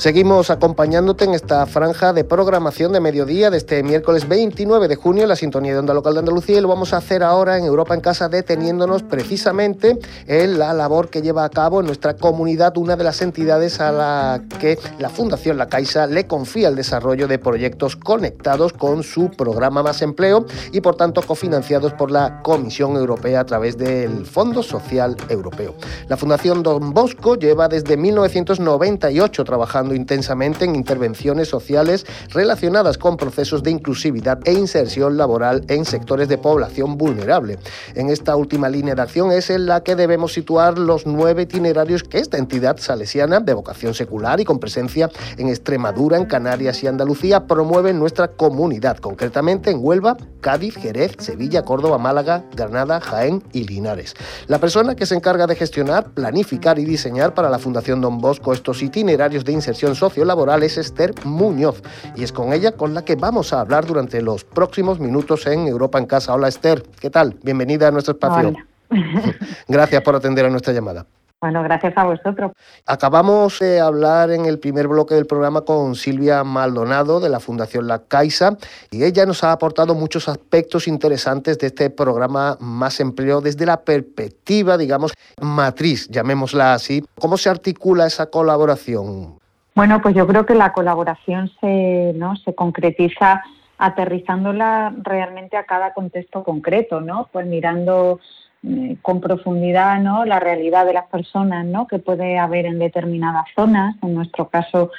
Seguimos 0.00 0.48
acompañándote 0.48 1.26
en 1.26 1.34
esta 1.34 1.66
franja 1.66 2.14
de 2.14 2.24
programación 2.24 2.90
de 2.94 3.00
mediodía 3.00 3.50
de 3.50 3.58
este 3.58 3.82
miércoles 3.82 4.26
29 4.26 4.88
de 4.88 4.96
junio 4.96 5.24
en 5.24 5.28
la 5.28 5.36
sintonía 5.36 5.74
de 5.74 5.78
Onda 5.78 5.92
Local 5.92 6.14
de 6.14 6.20
Andalucía 6.20 6.56
y 6.56 6.62
lo 6.62 6.68
vamos 6.68 6.94
a 6.94 6.96
hacer 6.96 7.22
ahora 7.22 7.58
en 7.58 7.64
Europa 7.64 7.92
en 7.92 8.00
Casa 8.00 8.30
deteniéndonos 8.30 9.02
precisamente 9.02 9.98
en 10.26 10.58
la 10.58 10.72
labor 10.72 11.10
que 11.10 11.20
lleva 11.20 11.44
a 11.44 11.50
cabo 11.50 11.80
en 11.80 11.86
nuestra 11.86 12.16
comunidad 12.16 12.78
una 12.78 12.96
de 12.96 13.04
las 13.04 13.20
entidades 13.20 13.78
a 13.78 13.92
la 13.92 14.42
que 14.58 14.78
la 14.98 15.10
Fundación 15.10 15.58
La 15.58 15.68
Caixa 15.68 16.06
le 16.06 16.26
confía 16.26 16.68
el 16.68 16.76
desarrollo 16.76 17.28
de 17.28 17.38
proyectos 17.38 17.94
conectados 17.94 18.72
con 18.72 19.02
su 19.02 19.30
programa 19.30 19.82
Más 19.82 20.00
Empleo 20.00 20.46
y 20.72 20.80
por 20.80 20.96
tanto 20.96 21.20
cofinanciados 21.20 21.92
por 21.92 22.10
la 22.10 22.40
Comisión 22.40 22.96
Europea 22.96 23.40
a 23.40 23.44
través 23.44 23.76
del 23.76 24.24
Fondo 24.24 24.62
Social 24.62 25.14
Europeo. 25.28 25.74
La 26.08 26.16
Fundación 26.16 26.62
Don 26.62 26.94
Bosco 26.94 27.36
lleva 27.36 27.68
desde 27.68 27.98
1998 27.98 29.44
trabajando 29.44 29.89
intensamente 29.94 30.64
en 30.64 30.74
intervenciones 30.74 31.48
sociales 31.48 32.06
relacionadas 32.30 32.98
con 32.98 33.16
procesos 33.16 33.62
de 33.62 33.70
inclusividad 33.70 34.38
e 34.44 34.52
inserción 34.52 35.16
laboral 35.16 35.64
en 35.68 35.84
sectores 35.84 36.28
de 36.28 36.38
población 36.38 36.96
vulnerable. 36.96 37.58
En 37.94 38.08
esta 38.08 38.36
última 38.36 38.68
línea 38.68 38.94
de 38.94 39.02
acción 39.02 39.32
es 39.32 39.50
en 39.50 39.66
la 39.66 39.82
que 39.82 39.96
debemos 39.96 40.32
situar 40.32 40.78
los 40.78 41.06
nueve 41.06 41.42
itinerarios 41.42 42.02
que 42.02 42.18
esta 42.18 42.38
entidad 42.38 42.78
salesiana 42.78 43.40
de 43.40 43.54
vocación 43.54 43.94
secular 43.94 44.40
y 44.40 44.44
con 44.44 44.58
presencia 44.58 45.10
en 45.36 45.48
Extremadura, 45.48 46.16
en 46.16 46.26
Canarias 46.26 46.82
y 46.82 46.86
Andalucía 46.86 47.46
promueve 47.46 47.90
en 47.90 47.98
nuestra 47.98 48.28
comunidad, 48.28 48.98
concretamente 48.98 49.70
en 49.70 49.78
Huelva, 49.80 50.16
Cádiz, 50.40 50.76
Jerez, 50.76 51.12
Sevilla, 51.18 51.62
Córdoba, 51.62 51.98
Málaga, 51.98 52.44
Granada, 52.54 53.00
Jaén 53.00 53.42
y 53.52 53.64
Linares. 53.64 54.14
La 54.46 54.58
persona 54.58 54.94
que 54.94 55.06
se 55.06 55.14
encarga 55.14 55.46
de 55.46 55.56
gestionar, 55.56 56.10
planificar 56.10 56.78
y 56.78 56.84
diseñar 56.84 57.34
para 57.34 57.50
la 57.50 57.58
Fundación 57.58 58.00
Don 58.00 58.18
Bosco 58.18 58.52
estos 58.52 58.82
itinerarios 58.82 59.44
de 59.44 59.52
inserción 59.52 59.79
sociolaboral 59.88 60.62
es 60.62 60.78
Esther 60.78 61.14
Muñoz 61.24 61.82
y 62.14 62.24
es 62.24 62.32
con 62.32 62.52
ella 62.52 62.72
con 62.72 62.94
la 62.94 63.04
que 63.04 63.16
vamos 63.16 63.52
a 63.52 63.60
hablar 63.60 63.86
durante 63.86 64.20
los 64.22 64.44
próximos 64.44 65.00
minutos 65.00 65.46
en 65.46 65.66
Europa 65.66 65.98
en 65.98 66.06
Casa. 66.06 66.34
Hola 66.34 66.48
Esther, 66.48 66.82
¿qué 67.00 67.10
tal? 67.10 67.36
Bienvenida 67.42 67.88
a 67.88 67.90
nuestro 67.90 68.12
espacio. 68.12 68.54
Gracias 69.68 70.02
por 70.02 70.14
atender 70.14 70.44
a 70.44 70.50
nuestra 70.50 70.72
llamada. 70.72 71.06
Bueno, 71.40 71.62
gracias 71.62 71.94
a 71.96 72.04
vosotros. 72.04 72.52
Acabamos 72.84 73.60
de 73.60 73.80
hablar 73.80 74.30
en 74.30 74.44
el 74.44 74.58
primer 74.58 74.88
bloque 74.88 75.14
del 75.14 75.26
programa 75.26 75.62
con 75.62 75.94
Silvia 75.94 76.44
Maldonado 76.44 77.18
de 77.18 77.30
la 77.30 77.40
Fundación 77.40 77.88
La 77.88 78.00
Caixa 78.00 78.58
y 78.90 79.04
ella 79.04 79.24
nos 79.24 79.42
ha 79.42 79.52
aportado 79.52 79.94
muchos 79.94 80.28
aspectos 80.28 80.86
interesantes 80.86 81.58
de 81.58 81.68
este 81.68 81.88
programa 81.88 82.58
Más 82.60 83.00
Empleo 83.00 83.40
desde 83.40 83.64
la 83.64 83.80
perspectiva, 83.80 84.76
digamos, 84.76 85.14
matriz, 85.40 86.08
llamémosla 86.10 86.74
así. 86.74 87.02
¿Cómo 87.18 87.38
se 87.38 87.48
articula 87.48 88.06
esa 88.06 88.26
colaboración? 88.26 89.39
Bueno, 89.74 90.00
pues 90.02 90.14
yo 90.14 90.26
creo 90.26 90.46
que 90.46 90.54
la 90.54 90.72
colaboración 90.72 91.50
se, 91.60 92.12
¿no? 92.16 92.36
se 92.36 92.54
concretiza 92.54 93.42
aterrizándola 93.78 94.92
realmente 95.02 95.56
a 95.56 95.64
cada 95.64 95.94
contexto 95.94 96.44
concreto, 96.44 97.00
¿no? 97.00 97.28
Pues 97.32 97.46
mirando 97.46 98.20
eh, 98.62 98.98
con 99.00 99.22
profundidad 99.22 99.98
¿no? 100.00 100.26
la 100.26 100.38
realidad 100.38 100.84
de 100.84 100.92
las 100.92 101.06
personas 101.06 101.64
¿no? 101.64 101.86
que 101.86 101.98
puede 101.98 102.38
haber 102.38 102.66
en 102.66 102.78
determinadas 102.78 103.46
zonas. 103.56 103.96
En 104.02 104.14
nuestro 104.14 104.48
caso, 104.48 104.90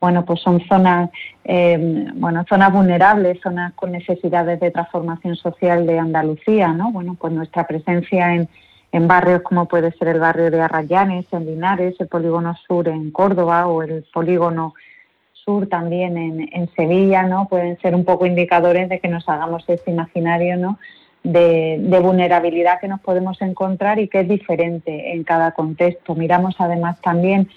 bueno, 0.00 0.26
pues 0.26 0.40
son 0.42 0.60
zonas, 0.68 1.08
eh, 1.44 2.08
bueno, 2.14 2.44
zonas 2.46 2.72
vulnerables, 2.72 3.40
zonas 3.42 3.72
con 3.72 3.92
necesidades 3.92 4.60
de 4.60 4.70
transformación 4.70 5.34
social 5.36 5.86
de 5.86 5.98
Andalucía, 5.98 6.68
¿no? 6.68 6.92
Bueno, 6.92 7.16
pues 7.18 7.32
nuestra 7.32 7.66
presencia 7.66 8.34
en, 8.34 8.48
en 8.92 9.08
barrios 9.08 9.42
como 9.42 9.66
puede 9.66 9.92
ser 9.92 10.08
el 10.08 10.20
barrio 10.20 10.50
de 10.50 10.60
Arrayanes, 10.60 11.26
en 11.32 11.46
Linares, 11.46 11.96
el 11.98 12.08
polígono 12.08 12.54
sur 12.66 12.88
en 12.88 13.10
Córdoba 13.10 13.66
o 13.66 13.82
el 13.82 14.04
polígono 14.12 14.74
sur 15.32 15.68
también 15.68 16.16
en, 16.16 16.68
Sevilla, 16.74 17.22
¿no? 17.22 17.46
Pueden 17.48 17.78
ser 17.78 17.94
un 17.94 18.04
poco 18.04 18.26
indicadores 18.26 18.88
de 18.88 18.98
que 18.98 19.08
nos 19.08 19.28
hagamos 19.28 19.64
este 19.68 19.90
imaginario, 19.90 20.56
¿no? 20.56 20.78
de, 21.26 22.00
vulnerabilidad 22.00 22.80
que 22.80 22.88
nos 22.88 23.00
podemos 23.00 23.40
encontrar 23.42 23.98
y 23.98 24.08
que 24.08 24.20
es 24.20 24.28
diferente 24.28 25.12
en 25.12 25.24
cada 25.24 25.52
contexto. 25.52 26.14
Miramos 26.14 26.54
además 26.58 27.00
también 27.00 27.48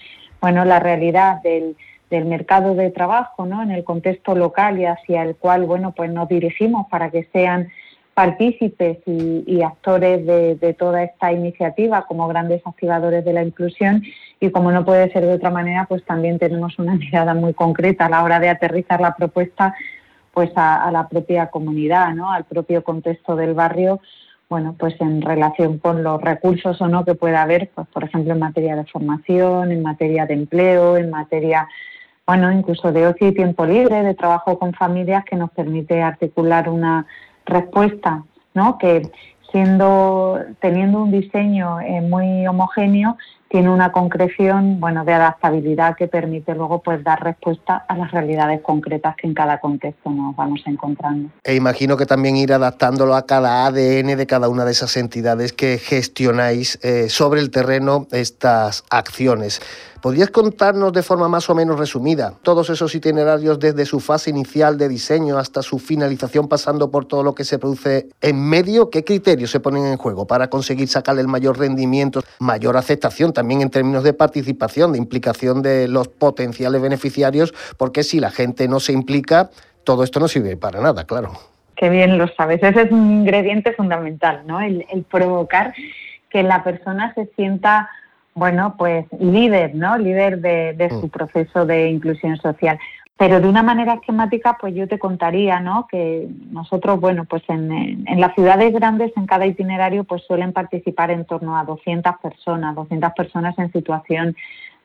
bueno, 0.41 0.65
la 0.65 0.79
realidad 0.79 1.41
del, 1.41 1.75
mercado 2.25 2.73
de 2.73 2.89
trabajo 2.89 3.45
¿no? 3.45 3.61
en 3.61 3.71
el 3.71 3.83
contexto 3.83 4.33
local 4.33 4.79
y 4.79 4.85
hacia 4.85 5.21
el 5.23 5.35
cual 5.35 5.65
bueno, 5.65 5.91
pues 5.91 6.11
nos 6.11 6.27
dirigimos 6.27 6.87
para 6.89 7.11
que 7.11 7.25
sean 7.31 7.69
partícipes 8.19 8.97
y, 9.05 9.61
actores 9.61 10.25
de, 10.25 10.75
toda 10.77 11.03
esta 11.03 11.31
iniciativa 11.31 12.05
como 12.05 12.27
grandes 12.27 12.61
activadores 12.67 13.23
de 13.23 13.31
la 13.31 13.43
inclusión 13.43 14.03
y 14.41 14.49
como 14.49 14.73
no 14.73 14.83
puede 14.83 15.09
ser 15.13 15.25
de 15.25 15.35
otra 15.35 15.51
manera, 15.51 15.85
pues 15.87 16.03
también 16.03 16.37
tenemos 16.37 16.77
una 16.79 16.95
mirada 17.03 17.33
muy 17.33 17.53
concreta 17.53 18.07
a 18.07 18.09
la 18.09 18.21
hora 18.21 18.41
de 18.41 18.49
aterrizar 18.49 18.99
la 18.99 19.15
propuesta 19.15 19.73
pues 20.33 20.51
a, 20.57 20.91
la 20.91 21.07
propia 21.07 21.47
comunidad, 21.47 22.13
¿no? 22.13 22.29
al 22.29 22.43
propio 22.43 22.83
contexto 22.83 23.37
del 23.37 23.53
barrio, 23.53 24.01
bueno, 24.49 24.75
pues 24.77 24.99
en 24.99 25.21
relación 25.21 25.77
con 25.77 26.03
los 26.03 26.19
recursos 26.21 26.81
o 26.81 26.89
no 26.89 27.05
que 27.05 27.15
pueda 27.15 27.41
haber, 27.41 27.69
pues 27.73 27.87
por 27.87 28.03
ejemplo 28.03 28.33
en 28.33 28.39
materia 28.39 28.75
de 28.75 28.83
formación, 28.83 29.71
en 29.71 29.81
materia 29.81 30.25
de 30.25 30.33
empleo, 30.33 30.97
en 30.97 31.09
materia, 31.09 31.69
bueno, 32.27 32.51
incluso 32.51 32.91
de 32.91 33.07
ocio 33.07 33.29
y 33.29 33.33
tiempo 33.33 33.65
libre, 33.65 34.03
de 34.03 34.13
trabajo 34.13 34.59
con 34.59 34.73
familias 34.73 35.23
que 35.23 35.37
nos 35.37 35.51
permite 35.51 36.01
articular 36.01 36.67
una 36.67 37.07
respuesta, 37.49 38.23
¿no? 38.53 38.77
Que 38.77 39.09
siendo 39.51 40.39
teniendo 40.59 41.03
un 41.03 41.11
diseño 41.11 41.81
eh, 41.81 42.01
muy 42.01 42.45
homogéneo 42.47 43.17
tiene 43.49 43.69
una 43.69 43.91
concreción 43.91 44.79
bueno 44.79 45.03
de 45.03 45.13
adaptabilidad 45.13 45.95
que 45.95 46.07
permite 46.07 46.53
luego 46.53 46.81
pues 46.81 47.03
dar 47.03 47.23
respuesta 47.23 47.83
a 47.87 47.97
las 47.97 48.11
realidades 48.11 48.61
concretas 48.61 49.15
que 49.15 49.27
en 49.27 49.33
cada 49.33 49.59
contexto 49.59 50.09
nos 50.09 50.35
vamos 50.35 50.61
encontrando. 50.65 51.29
E 51.43 51.55
imagino 51.55 51.97
que 51.97 52.05
también 52.05 52.37
ir 52.37 52.53
adaptándolo 52.53 53.15
a 53.15 53.25
cada 53.25 53.65
ADN 53.65 54.15
de 54.15 54.27
cada 54.27 54.49
una 54.49 54.65
de 54.65 54.71
esas 54.71 54.95
entidades 54.97 55.51
que 55.53 55.77
gestionáis 55.79 56.79
eh, 56.83 57.09
sobre 57.09 57.41
el 57.41 57.49
terreno 57.49 58.07
estas 58.11 58.83
acciones. 58.89 59.61
¿Podrías 60.01 60.29
contarnos 60.29 60.93
de 60.93 61.03
forma 61.03 61.27
más 61.27 61.49
o 61.49 61.55
menos 61.55 61.77
resumida 61.77 62.33
todos 62.41 62.69
esos 62.69 62.95
itinerarios 62.95 63.59
desde 63.59 63.85
su 63.85 63.99
fase 63.99 64.29
inicial 64.29 64.77
de 64.77 64.87
diseño 64.87 65.37
hasta 65.37 65.61
su 65.61 65.77
finalización, 65.77 66.47
pasando 66.47 66.89
por 66.89 67.03
todo 67.03 67.21
lo 67.21 67.35
que 67.35 67.43
se 67.43 67.59
produce 67.59 68.07
en 68.21 68.41
medio? 68.41 68.89
¿Qué 68.89 69.03
criterios 69.03 69.51
se 69.51 69.59
ponen 69.59 69.85
en 69.85 69.97
juego 69.97 70.25
para 70.25 70.49
conseguir 70.49 70.87
sacarle 70.87 71.21
el 71.21 71.27
mayor 71.27 71.59
rendimiento, 71.59 72.21
mayor 72.39 72.77
aceptación 72.77 73.33
también 73.39 73.61
en 73.61 73.69
términos 73.69 74.03
de 74.03 74.11
participación, 74.11 74.91
de 74.91 74.97
implicación 74.97 75.61
de 75.61 75.87
los 75.87 76.09
potenciales 76.09 76.81
beneficiarios? 76.81 77.53
Porque 77.77 78.03
si 78.03 78.19
la 78.19 78.31
gente 78.31 78.67
no 78.67 78.81
se 78.81 78.91
implica, 78.91 79.49
todo 79.85 80.03
esto 80.03 80.19
no 80.19 80.27
sirve 80.27 80.57
para 80.57 80.81
nada, 80.81 81.05
claro. 81.05 81.31
Qué 81.77 81.89
bien 81.89 82.17
lo 82.17 82.27
sabes. 82.27 82.61
Ese 82.61 82.81
es 82.81 82.91
un 82.91 83.09
ingrediente 83.21 83.71
fundamental, 83.71 84.41
¿no? 84.45 84.59
el 84.59 85.05
provocar 85.09 85.73
que 86.29 86.43
la 86.43 86.65
persona 86.65 87.13
se 87.13 87.27
sienta 87.37 87.89
bueno, 88.39 88.75
pues 88.77 89.05
líder, 89.19 89.75
¿no? 89.75 89.97
Líder 89.97 90.39
de, 90.39 90.89
su 90.89 91.07
mm. 91.07 91.09
proceso 91.09 91.65
de 91.65 91.89
inclusión 91.89 92.37
social. 92.37 92.79
Pero 93.19 93.41
de 93.41 93.49
una 93.49 93.63
manera 93.63 93.95
esquemática, 93.95 94.57
pues 94.61 94.73
yo 94.73 94.87
te 94.87 94.97
contaría, 94.97 95.59
¿no? 95.59 95.87
Que 95.91 96.29
nosotros, 96.51 97.01
bueno, 97.01 97.25
pues 97.25 97.43
en, 97.49 97.69
en, 98.07 98.21
las 98.21 98.33
ciudades 98.33 98.73
grandes, 98.73 99.11
en 99.17 99.25
cada 99.25 99.45
itinerario, 99.45 100.05
pues 100.05 100.23
suelen 100.23 100.53
participar 100.53 101.11
en 101.11 101.25
torno 101.25 101.57
a 101.57 101.65
200 101.65 102.15
personas, 102.23 102.75
200 102.75 103.11
personas 103.11 103.59
en 103.59 103.73
situación 103.73 104.37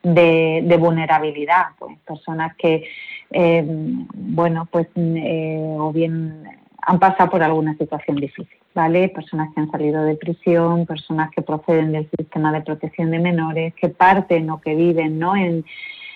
de, 0.03 0.77
vulnerabilidad, 0.81 1.67
pues 1.79 1.97
personas 2.01 2.57
que, 2.57 2.89
eh, 3.31 3.65
bueno, 3.67 4.67
pues 4.69 4.89
eh, 4.97 5.77
o 5.79 5.93
bien 5.93 6.43
han 6.83 6.99
pasado 6.99 7.31
por 7.31 7.43
alguna 7.45 7.77
situación 7.79 8.17
difícil. 8.17 8.59
¿vale? 8.75 9.11
Personas 9.11 9.55
que 9.55 9.61
han 9.61 9.71
salido 9.71 10.03
de 10.03 10.17
prisión, 10.17 10.87
personas 10.87 11.31
que 11.31 11.41
proceden 11.41 11.93
del 11.93 12.11
sistema 12.19 12.51
de 12.51 12.63
protección 12.63 13.13
de 13.13 13.21
menores, 13.21 13.75
que 13.75 13.91
parten 13.91 14.51
o 14.51 14.61
que 14.61 14.75
viven, 14.75 15.21
¿no? 15.21 15.37
En, 15.37 15.65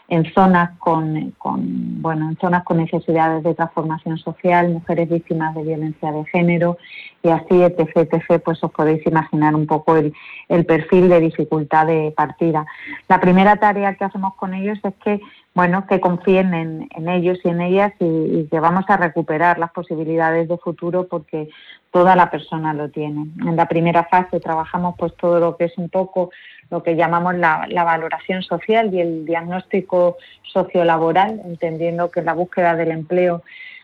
en 0.08 0.24
zonas 0.32 0.70
con, 0.78 1.34
bueno, 2.00 2.30
en 2.30 2.36
zonas 2.38 2.64
con 2.64 2.78
necesidades 2.78 3.42
de 3.44 3.54
transformación 3.54 4.16
social, 4.16 4.70
mujeres 4.70 5.08
víctimas 5.08 5.54
de 5.54 5.62
violencia 5.62 6.10
de 6.10 6.24
género 6.26 6.78
y 7.22 7.28
así, 7.28 7.62
etc., 7.62 7.90
etc., 7.94 8.42
pues 8.42 8.64
os 8.64 8.70
podéis 8.72 9.06
imaginar 9.06 9.54
un 9.54 9.66
poco 9.66 9.96
el, 9.96 10.14
el 10.48 10.64
perfil 10.64 11.10
de 11.10 11.20
dificultad 11.20 11.86
de 11.86 12.12
partida. 12.16 12.64
La 13.06 13.20
primera 13.20 13.56
tarea 13.56 13.94
que 13.96 14.04
hacemos 14.04 14.34
con 14.36 14.54
ellos 14.54 14.78
es 14.82 14.94
que 15.04 15.20
bueno, 15.58 15.88
que 15.88 15.98
confíen 15.98 16.54
en, 16.54 16.88
en 16.94 17.08
ellos 17.08 17.36
y 17.42 17.48
en 17.48 17.60
ellas 17.60 17.92
y, 17.98 18.46
que 18.48 18.60
vamos 18.60 18.84
a 18.86 18.96
recuperar 18.96 19.58
las 19.58 19.72
posibilidades 19.72 20.46
de 20.48 20.56
futuro 20.56 21.08
porque 21.08 21.48
toda 21.90 22.14
la 22.14 22.30
persona 22.30 22.72
lo 22.74 22.90
tiene. 22.90 23.26
En 23.44 23.56
la 23.56 23.66
primera 23.66 24.04
fase 24.04 24.38
trabajamos 24.38 24.94
pues 24.96 25.16
todo 25.16 25.40
lo 25.40 25.56
que 25.56 25.64
es 25.64 25.76
un 25.76 25.88
poco 25.88 26.30
lo 26.70 26.84
que 26.84 26.94
llamamos 26.94 27.34
la, 27.34 27.66
valoración 27.74 28.44
social 28.44 28.94
y 28.94 29.00
el 29.00 29.26
diagnóstico 29.26 30.18
sociolaboral, 30.44 31.40
entendiendo 31.44 32.12
que 32.12 32.22
la 32.22 32.34
búsqueda 32.34 32.76
del 32.76 32.92
empleo 32.92 33.42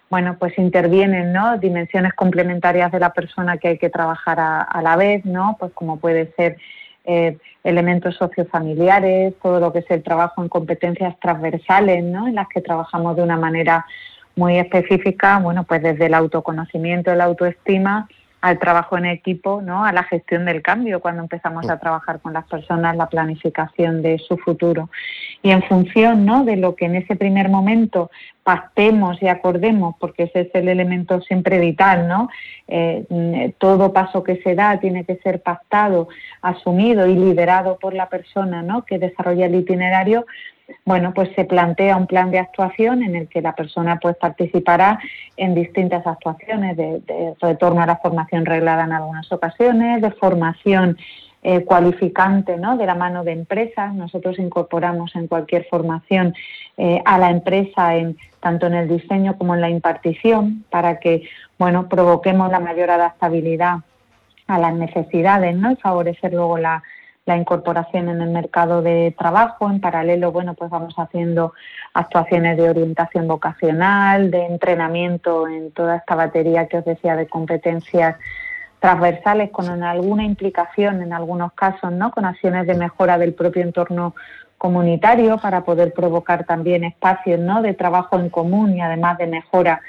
bueno, 0.09 0.37
pues 0.39 0.57
intervienen, 0.59 1.33
¿no? 1.33 1.59
Dimensiones 1.59 2.15
complementarias 2.15 2.93
de 2.93 3.01
la 3.01 3.13
persona 3.13 3.59
que 3.59 3.67
hay 3.67 3.79
que 3.79 3.91
trabajar 3.91 4.39
a, 4.39 4.81
la 4.81 4.95
vez, 4.95 5.25
¿no? 5.25 5.57
Pues 5.59 5.73
como 5.73 5.99
puede 5.99 6.33
ser 6.37 6.57
eh, 7.05 7.39
elementos 7.63 8.17
sociofamiliares, 8.17 9.35
todo 9.43 9.61
lo 9.61 9.73
que 9.73 9.81
es 9.81 9.91
el 9.91 10.03
trabajo 10.03 10.43
en 10.43 10.49
competencias 10.49 11.19
transversales, 11.21 12.03
¿no? 12.05 12.29
En 12.29 12.35
las 12.35 12.49
que 12.49 12.61
trabajamos 12.61 13.17
de 13.17 13.23
una 13.23 13.37
manera 13.37 13.87
muy 14.37 14.59
específica, 14.59 15.39
bueno, 15.39 15.65
pues 15.65 15.83
desde 15.83 16.07
el 16.07 16.15
autoconocimiento, 16.15 17.15
la 17.15 17.25
autoestima, 17.25 18.09
al 18.45 18.59
trabajo 18.59 18.99
en 18.99 19.07
equipo, 19.07 19.63
¿no? 19.63 19.87
a 19.87 19.93
la 19.93 20.03
gestión 20.03 20.45
del 20.45 20.61
cambio, 20.61 21.01
cuando 21.01 21.23
empezamos 21.23 21.67
a 21.71 21.79
trabajar 21.79 22.21
con 22.21 22.35
las 22.35 22.45
personas, 22.45 22.95
la 22.95 23.09
planificación 23.09 24.03
de 24.03 24.19
su 24.19 24.37
futuro. 24.37 24.91
Y 25.43 25.51
en 25.51 25.63
función 25.63 26.27
¿no? 26.27 26.45
de 26.45 26.57
lo 26.57 26.77
que 26.77 26.85
en 26.85 26.97
ese 26.97 27.17
primer 27.17 27.49
momento 27.49 28.11
pactemos 28.43 29.23
y 29.23 29.29
acordemos, 29.29 29.95
porque 29.99 30.25
ese 30.25 30.43
es 30.43 30.49
el 30.53 30.69
elemento 30.69 31.23
siempre 31.23 31.59
vital, 31.59 32.07
¿no? 32.07 32.29
Eh, 32.69 33.55
todo 33.57 33.95
paso 33.95 34.23
que 34.23 34.37
se 34.43 34.55
da 34.55 34.79
tiene 34.79 35.07
que 35.07 35.17
ser 35.17 35.41
pactado, 35.41 36.09
asumido 36.43 37.07
y 37.07 37.15
liderado 37.15 37.79
por 37.79 37.95
la 37.95 38.11
persona 38.11 38.61
¿no? 38.63 38.85
que 38.85 38.99
desarrolla 38.99 39.47
el 39.47 39.55
itinerario, 39.55 40.27
bueno, 40.85 41.13
pues 41.15 41.31
se 41.35 41.45
plantea 41.45 41.97
un 41.97 42.07
plan 42.07 42.31
de 42.31 42.39
actuación 42.39 43.03
en 43.03 43.17
el 43.17 43.29
que 43.29 43.43
la 43.43 43.55
persona 43.55 43.99
pues 44.01 44.17
participará 44.17 44.99
en 45.37 45.55
distintas 45.55 46.07
actuaciones 46.07 46.77
de, 46.77 47.01
de 47.01 47.35
retorno 47.41 47.83
a 47.83 47.87
la 47.87 47.97
formación 47.97 48.47
reglada 48.47 48.85
en 48.85 48.93
algunas 48.93 49.31
ocasiones, 49.33 50.01
de 50.03 50.11
formación 50.13 50.97
eh, 51.47 51.63
cualificante 51.63 52.57
¿no? 52.57 52.79
de 52.79 52.87
la 52.87 52.95
mano 52.95 53.23
de 53.23 53.33
empresas. 53.33 53.93
Nosotros 53.93 54.39
incorporamos 54.39 55.15
en 55.15 55.27
cualquier 55.27 55.67
formación 55.67 56.35
eh, 56.79 57.03
a 57.05 57.19
la 57.19 57.29
empresa 57.29 57.97
en, 57.97 58.17
tanto 58.41 58.67
en 58.67 58.73
el 58.73 58.89
diseño 58.89 59.37
como 59.37 59.55
en 59.55 59.61
la 59.61 59.69
impartición 59.69 60.65
para 60.71 60.99
que 61.01 61.29
bueno, 61.59 61.87
provoquemos 61.87 62.51
la 62.51 62.61
mayor 62.61 62.91
adaptabilidad 62.91 63.81
a 64.47 64.59
las 64.59 64.73
necesidades 64.73 65.55
¿no? 65.55 65.73
y 65.73 65.77
favorecer 65.77 66.33
luego 66.33 66.57
la, 66.57 66.83
la 67.27 67.37
incorporación 67.37 68.09
en 68.09 68.21
el 68.21 68.31
mercado 68.31 68.83
de 68.83 69.15
trabajo. 69.17 69.71
En 69.71 69.81
paralelo, 69.81 70.31
bueno, 70.33 70.55
pues 70.55 70.71
vamos 70.71 70.95
haciendo 70.97 71.55
actuaciones 71.95 72.57
de 72.57 72.69
orientación 72.69 73.27
vocacional, 73.27 74.31
de 74.31 74.47
entrenamiento 74.47 75.49
en 75.49 75.71
toda 75.73 75.97
esta 75.97 76.15
batería 76.15 76.69
que 76.69 76.79
os 76.79 76.85
decía 76.85 77.17
de 77.17 77.27
competencias 77.27 78.17
transversales 78.79 79.51
con 79.51 79.83
alguna 79.83 80.25
implicación 80.25 81.01
en 81.01 81.15
algunos 81.15 81.55
casos, 81.55 81.91
¿no? 81.93 82.11
Con 82.11 82.27
acciones 82.27 82.67
de 82.67 82.75
mejora 82.75 83.17
del 83.17 83.33
propio 83.33 83.63
entorno 83.63 84.15
comunitario 84.59 85.39
para 85.39 85.65
poder 85.65 85.95
provocar 85.95 86.45
también 86.45 86.85
espacios, 86.85 87.41
¿no? 87.41 87.63
De 87.63 87.73
trabajo 87.73 88.19
en 88.19 88.29
común 88.29 88.77
y 88.77 88.83
además 88.83 89.17
de 89.17 89.27
mejora 89.27 89.81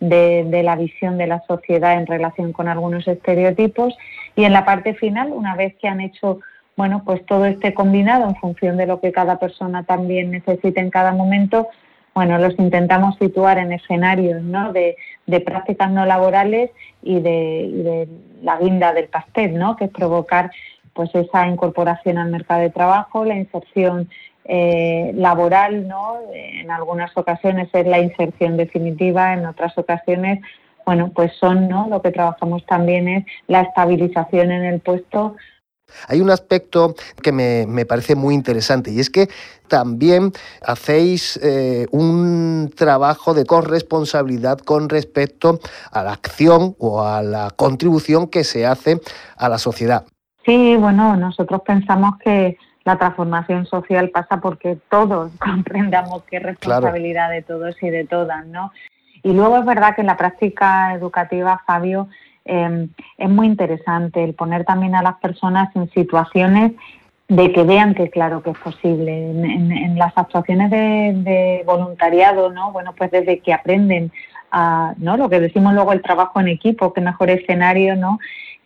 de, 0.00 0.44
de 0.46 0.62
la 0.62 0.76
visión 0.76 1.16
de 1.16 1.28
la 1.28 1.42
sociedad 1.46 1.94
en 1.94 2.06
relación 2.06 2.52
con 2.52 2.68
algunos 2.68 3.08
estereotipos. 3.08 3.96
Y 4.36 4.44
en 4.44 4.52
la 4.52 4.66
parte 4.66 4.92
final, 4.94 5.32
una 5.32 5.56
vez 5.56 5.74
que 5.80 5.88
han 5.88 6.02
hecho 6.02 6.40
bueno, 6.76 7.02
pues 7.04 7.24
todo 7.26 7.44
este 7.44 7.74
combinado 7.74 8.28
en 8.28 8.36
función 8.36 8.76
de 8.76 8.86
lo 8.86 9.00
que 9.00 9.12
cada 9.12 9.38
persona 9.38 9.84
también 9.84 10.30
necesite 10.30 10.80
en 10.80 10.90
cada 10.90 11.12
momento, 11.12 11.68
bueno, 12.14 12.38
los 12.38 12.58
intentamos 12.58 13.16
situar 13.18 13.58
en 13.58 13.72
escenarios 13.72 14.42
¿no? 14.42 14.72
de, 14.72 14.96
prácticas 15.44 15.90
no 15.90 16.06
laborales 16.06 16.70
y 17.02 17.20
de, 17.20 18.08
la 18.42 18.58
guinda 18.58 18.92
del 18.92 19.08
pastel, 19.08 19.58
¿no? 19.58 19.76
que 19.76 19.86
es 19.86 19.90
provocar 19.90 20.50
pues 20.92 21.14
esa 21.14 21.46
incorporación 21.46 22.18
al 22.18 22.30
mercado 22.30 22.60
de 22.60 22.70
trabajo, 22.70 23.24
la 23.24 23.36
inserción 23.36 24.10
eh, 24.44 25.12
laboral, 25.14 25.88
¿no? 25.88 26.18
en 26.32 26.70
algunas 26.70 27.16
ocasiones 27.16 27.68
es 27.72 27.86
la 27.86 27.98
inserción 27.98 28.56
definitiva, 28.56 29.32
en 29.32 29.46
otras 29.46 29.76
ocasiones, 29.78 30.40
bueno, 30.84 31.12
pues 31.14 31.32
son, 31.38 31.68
¿no? 31.68 31.86
lo 31.88 32.02
que 32.02 32.10
trabajamos 32.10 32.66
también 32.66 33.08
es 33.08 33.24
la 33.46 33.60
estabilización 33.60 34.50
en 34.50 34.64
el 34.64 34.80
puesto 34.80 35.36
hay 36.08 36.20
un 36.20 36.30
aspecto 36.30 36.94
que 37.22 37.32
me, 37.32 37.86
parece 37.86 38.14
muy 38.14 38.34
interesante 38.34 38.90
y 38.90 39.00
es 39.00 39.10
que 39.10 39.28
también 39.68 40.32
hacéis 40.66 41.38
eh, 41.42 41.86
un 41.90 42.72
trabajo 42.76 43.34
de 43.34 43.46
corresponsabilidad 43.46 44.58
con 44.58 44.88
respecto 44.88 45.58
a 45.90 46.02
la 46.02 46.12
acción 46.12 46.76
o 46.78 47.02
a 47.02 47.22
la 47.22 47.50
contribución 47.56 48.28
que 48.28 48.44
se 48.44 48.66
hace 48.66 49.00
a 49.36 49.48
la 49.48 49.58
sociedad. 49.58 50.04
Sí, 50.44 50.76
bueno, 50.76 51.16
nosotros 51.16 51.62
pensamos 51.64 52.18
que 52.18 52.58
la 52.84 52.98
transformación 52.98 53.66
social 53.66 54.10
pasa 54.10 54.40
porque 54.40 54.78
todos 54.90 55.30
comprendamos 55.38 56.24
que 56.24 56.36
es 56.38 56.42
responsabilidad 56.42 57.30
de 57.30 57.42
todos 57.42 57.76
y 57.82 57.90
de 57.90 58.04
todas, 58.04 58.46
¿no? 58.46 58.72
Y 59.22 59.32
luego 59.32 59.58
es 59.58 59.64
verdad 59.64 59.94
que 59.94 60.00
en 60.00 60.08
la 60.08 60.16
práctica 60.16 60.94
educativa, 60.94 61.62
Fabio, 61.64 62.08
Em, 62.44 62.88
es 63.18 63.28
muy 63.28 63.46
interesante 63.46 64.24
el 64.24 64.34
poner 64.34 64.64
también 64.64 64.94
a 64.94 65.02
las 65.02 65.16
personas 65.18 65.74
en 65.76 65.88
situaciones 65.90 66.72
de 67.28 67.52
que 67.52 67.62
vean 67.62 67.94
que 67.94 68.10
claro 68.10 68.42
que 68.42 68.50
es 68.50 68.58
posible. 68.58 69.30
En, 69.30 69.96
las 69.96 70.12
actuaciones 70.16 70.70
de, 70.70 71.62
voluntariado, 71.64 72.50
¿no? 72.50 72.72
Bueno, 72.72 72.94
pues 72.96 73.10
desde 73.10 73.38
que 73.38 73.52
aprenden 73.52 74.10
a, 74.50 74.94
¿no? 74.98 75.16
Lo 75.16 75.28
que 75.30 75.40
decimos 75.40 75.72
luego 75.72 75.92
el 75.92 76.02
trabajo 76.02 76.40
en 76.40 76.48
equipo, 76.48 76.92
que 76.92 77.00
mejor 77.00 77.30
escenario, 77.30 77.96
¿no? 77.96 78.18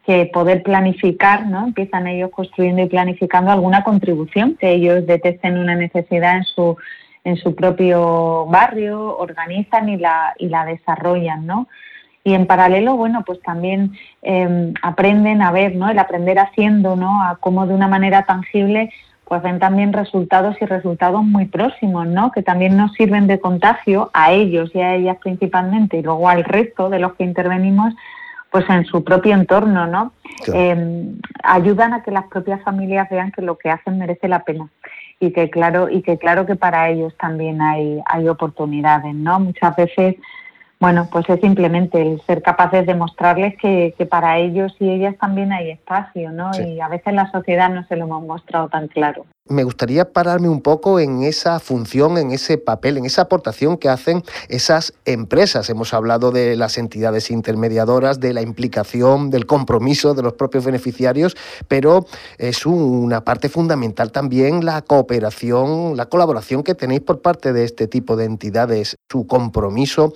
Que 0.04 0.26
poder 0.26 0.62
planificar, 0.62 1.46
¿no? 1.46 1.66
Empiezan 1.66 2.06
ellos 2.06 2.30
construyendo 2.30 2.82
y 2.82 2.88
planificando 2.88 3.50
alguna 3.50 3.84
contribución 3.84 4.56
que 4.58 4.72
ellos 4.72 5.06
detecten 5.06 5.58
una 5.58 5.74
necesidad 5.74 6.38
en 6.38 6.44
su 6.44 6.76
en 7.24 7.36
su 7.36 7.56
propio 7.56 8.46
barrio, 8.46 9.16
organizan 9.18 9.88
y 9.88 9.96
la 9.96 10.34
y 10.38 10.48
la 10.48 10.64
desarrollan, 10.64 11.44
¿no? 11.46 11.68
Y 12.26 12.34
en 12.34 12.48
paralelo, 12.48 12.96
bueno, 12.96 13.22
pues 13.24 13.40
también 13.40 13.92
em, 14.22 14.74
aprenden 14.82 15.42
a 15.42 15.52
ver, 15.52 15.76
¿no? 15.76 15.88
El 15.88 15.98
aprender 16.00 16.40
haciendo, 16.40 16.96
¿no? 16.96 17.22
A 17.22 17.36
cómo 17.36 17.68
de 17.68 17.74
una 17.74 17.86
manera 17.86 18.24
tangible 18.24 18.90
pues 19.28 19.42
ven 19.42 19.60
también 19.60 19.92
resultados 19.92 20.56
y 20.60 20.66
resultados 20.66 21.22
muy 21.22 21.46
próximos, 21.46 22.06
¿no? 22.08 22.32
Que 22.32 22.42
también 22.42 22.76
nos 22.76 22.92
sirven 22.94 23.28
de 23.28 23.38
contagio 23.38 24.10
a 24.12 24.32
ellos 24.32 24.70
y 24.74 24.80
a 24.80 24.94
ellas 24.96 25.18
principalmente 25.20 25.98
y 25.98 26.02
luego 26.02 26.28
al 26.28 26.42
resto 26.42 26.90
de 26.90 26.98
los 26.98 27.14
que 27.14 27.22
intervenimos, 27.22 27.94
pues 28.50 28.68
en 28.70 28.84
su 28.86 29.04
propio 29.04 29.34
entorno, 29.34 29.86
¿no? 29.86 30.12
Em, 30.52 31.20
ayudan 31.44 31.92
a 31.92 32.02
que 32.02 32.10
las 32.10 32.26
propias 32.26 32.60
familias 32.64 33.08
vean 33.08 33.30
que 33.30 33.42
lo 33.42 33.56
que 33.56 33.70
hacen 33.70 33.98
merece 33.98 34.26
la 34.26 34.42
pena 34.42 34.68
y 35.20 35.30
que 35.32 35.48
claro 35.48 35.88
y 35.88 36.02
que 36.02 36.18
claro 36.18 36.44
que 36.44 36.56
para 36.56 36.88
ellos 36.88 37.14
también 37.18 37.62
hay 37.62 38.00
hay 38.06 38.28
oportunidades, 38.28 39.14
¿no? 39.14 39.38
Muchas 39.38 39.76
veces 39.76 40.16
bueno, 40.78 41.08
pues 41.10 41.28
es 41.28 41.40
simplemente 41.40 42.00
el 42.00 42.20
ser 42.26 42.42
capaces 42.42 42.86
de 42.86 42.94
mostrarles 42.94 43.56
que, 43.56 43.94
para 44.10 44.38
ellos 44.38 44.74
y 44.78 44.90
ellas 44.90 45.16
también 45.18 45.52
hay 45.52 45.70
espacio, 45.70 46.30
¿no? 46.30 46.50
Y 46.58 46.80
a 46.80 46.88
veces 46.88 47.14
la 47.14 47.30
sociedad 47.30 47.70
no 47.70 47.86
se 47.86 47.96
lo 47.96 48.04
hemos 48.04 48.24
mostrado 48.24 48.68
tan 48.68 48.88
claro 48.88 49.24
me 49.48 49.64
gustaría 49.64 50.12
pararme 50.12 50.48
un 50.48 50.60
poco 50.60 50.98
en 50.98 51.22
esa 51.22 51.60
función, 51.60 52.18
en 52.18 52.32
ese 52.32 52.58
papel, 52.58 52.96
en 52.96 53.04
esa 53.04 53.22
aportación 53.22 53.76
que 53.76 53.88
hacen 53.88 54.22
esas 54.48 54.92
empresas. 55.04 55.70
Hemos 55.70 55.94
hablado 55.94 56.32
de 56.32 56.56
las 56.56 56.78
entidades 56.78 57.30
intermediadoras, 57.30 58.18
de 58.18 58.32
la 58.32 58.42
implicación, 58.42 59.30
del 59.30 59.46
compromiso 59.46 60.14
de 60.14 60.22
los 60.22 60.32
propios 60.32 60.64
beneficiarios, 60.64 61.36
pero 61.68 62.06
es 62.38 62.66
una 62.66 63.24
parte 63.24 63.48
fundamental 63.48 64.10
también 64.10 64.64
la 64.64 64.82
cooperación, 64.82 65.96
la 65.96 66.06
colaboración 66.06 66.62
que 66.62 66.74
tenéis 66.74 67.02
por 67.02 67.22
parte 67.22 67.52
de 67.52 67.64
este 67.64 67.86
tipo 67.86 68.16
de 68.16 68.24
entidades, 68.24 68.96
su 69.08 69.26
compromiso 69.26 70.14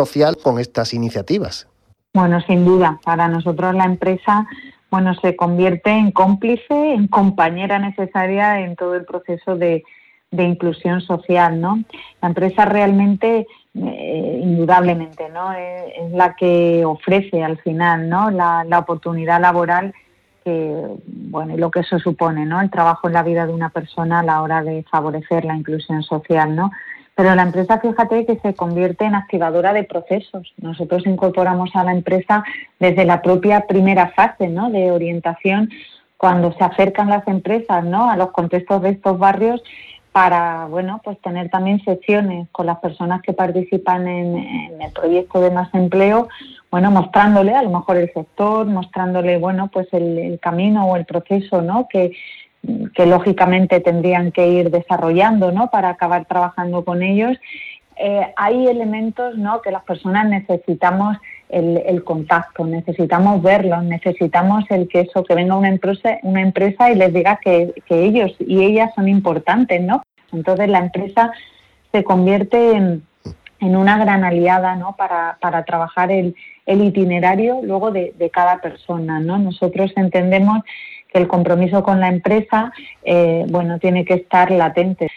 social 0.00 0.36
con 0.42 0.58
estas 0.58 0.94
iniciativas. 0.94 1.66
Bueno, 2.14 2.40
sin 2.42 2.64
duda, 2.64 2.98
para 3.04 3.28
nosotros 3.28 3.74
la 3.74 3.84
empresa 3.84 4.46
bueno, 4.90 5.14
se 5.14 5.36
convierte 5.36 5.90
en 5.90 6.10
cómplice, 6.10 6.94
en 6.94 7.06
compañera 7.06 7.78
necesaria 7.78 8.60
en 8.60 8.74
todo 8.74 8.96
el 8.96 9.04
proceso 9.04 9.56
de, 9.56 9.84
inclusión 10.32 11.00
social, 11.00 11.60
¿no? 11.60 11.82
La 12.20 12.28
empresa 12.28 12.64
realmente, 12.64 13.46
eh, 13.74 14.40
indudablemente, 14.42 15.28
¿no? 15.28 15.52
Eh, 15.52 15.92
es, 16.00 16.12
la 16.12 16.34
que 16.34 16.84
ofrece 16.84 17.42
al 17.42 17.58
final, 17.58 18.08
¿no? 18.08 18.30
La, 18.30 18.64
la 18.64 18.80
oportunidad 18.80 19.40
laboral 19.40 19.94
que, 20.44 20.74
bueno, 21.06 21.54
y 21.54 21.58
lo 21.58 21.70
que 21.70 21.80
eso 21.80 21.98
supone, 21.98 22.46
¿no? 22.46 22.60
El 22.60 22.70
trabajo 22.70 23.06
en 23.06 23.14
la 23.14 23.22
vida 23.22 23.46
de 23.46 23.52
una 23.52 23.70
persona 23.70 24.20
a 24.20 24.24
la 24.24 24.42
hora 24.42 24.62
de 24.62 24.84
favorecer 24.90 25.44
la 25.44 25.56
inclusión 25.56 26.02
social, 26.02 26.54
¿no? 26.56 26.70
Pero 27.20 27.34
la 27.34 27.42
empresa, 27.42 27.78
fíjate 27.78 28.24
que 28.24 28.38
se 28.38 28.54
convierte 28.54 29.04
en 29.04 29.14
activadora 29.14 29.74
de 29.74 29.84
procesos. 29.84 30.54
Nosotros 30.56 31.06
incorporamos 31.06 31.68
a 31.74 31.84
la 31.84 31.92
empresa 31.92 32.42
desde 32.78 33.04
la 33.04 33.20
propia 33.20 33.66
primera 33.66 34.08
fase 34.12 34.48
¿no? 34.48 34.70
de 34.70 34.90
orientación, 34.90 35.68
cuando 36.16 36.50
se 36.54 36.64
acercan 36.64 37.10
las 37.10 37.28
empresas 37.28 37.84
¿no? 37.84 38.08
a 38.08 38.16
los 38.16 38.30
contextos 38.30 38.80
de 38.80 38.92
estos 38.92 39.18
barrios 39.18 39.62
para 40.12 40.64
bueno 40.64 41.02
pues 41.04 41.20
tener 41.20 41.50
también 41.50 41.84
sesiones 41.84 42.48
con 42.52 42.64
las 42.64 42.78
personas 42.78 43.20
que 43.20 43.34
participan 43.34 44.08
en, 44.08 44.38
en, 44.38 44.82
el 44.82 44.90
proyecto 44.90 45.40
de 45.40 45.50
más 45.50 45.72
empleo 45.74 46.28
bueno 46.70 46.90
mostrándole 46.90 47.54
a 47.54 47.62
lo 47.62 47.70
mejor 47.70 47.98
el 47.98 48.12
sector 48.12 48.66
mostrándole 48.66 49.38
bueno 49.38 49.68
pues 49.72 49.86
el, 49.92 50.18
el 50.18 50.40
camino 50.40 50.86
o 50.86 50.96
el 50.96 51.04
proceso 51.04 51.62
no 51.62 51.86
que 51.88 52.12
que 52.94 53.06
lógicamente 53.06 53.80
tendrían 53.80 54.32
que 54.32 54.48
ir 54.48 54.70
desarrollando 54.70 55.52
¿no? 55.52 55.70
para 55.70 55.90
acabar 55.90 56.26
trabajando 56.26 56.84
con 56.84 57.02
ellos. 57.02 57.36
Eh, 57.96 58.32
hay 58.36 58.66
elementos 58.66 59.36
¿no? 59.36 59.60
que 59.62 59.70
las 59.70 59.82
personas 59.84 60.26
necesitamos 60.28 61.16
el, 61.50 62.04
contacto, 62.04 62.64
necesitamos 62.64 63.42
verlos, 63.42 63.82
necesitamos 63.82 64.64
el 64.70 64.88
que 64.88 65.00
eso, 65.00 65.24
que 65.24 65.34
venga 65.34 65.56
una 65.56 65.68
empresa, 65.68 66.18
una 66.22 66.42
empresa 66.42 66.90
y 66.90 66.94
les 66.94 67.12
diga 67.12 67.40
que, 67.42 67.74
ellos 67.88 68.34
y 68.38 68.62
ellas 68.62 68.92
son 68.94 69.08
importantes, 69.08 69.82
¿no? 69.82 70.02
Entonces 70.32 70.68
la 70.68 70.78
empresa 70.78 71.32
se 71.90 72.04
convierte 72.04 72.72
en, 72.76 73.02
una 73.60 73.98
gran 73.98 74.24
aliada 74.24 74.74
¿no? 74.76 74.96
para, 74.96 75.36
para 75.38 75.64
trabajar 75.64 76.10
el, 76.10 76.34
el 76.64 76.82
itinerario 76.82 77.60
luego 77.62 77.90
de, 77.90 78.14
de, 78.16 78.30
cada 78.30 78.58
persona. 78.62 79.20
¿no? 79.20 79.36
Nosotros 79.36 79.92
entendemos 79.96 80.60
que 81.12 81.18
el 81.18 81.28
compromiso 81.28 81.82
con 81.82 82.00
la 82.00 82.08
empresa, 82.08 82.72
eh, 83.02 83.44
bueno, 83.48 83.78
tiene 83.78 84.04
que 84.04 84.14
estar 84.14 84.50
latente. 84.50 85.08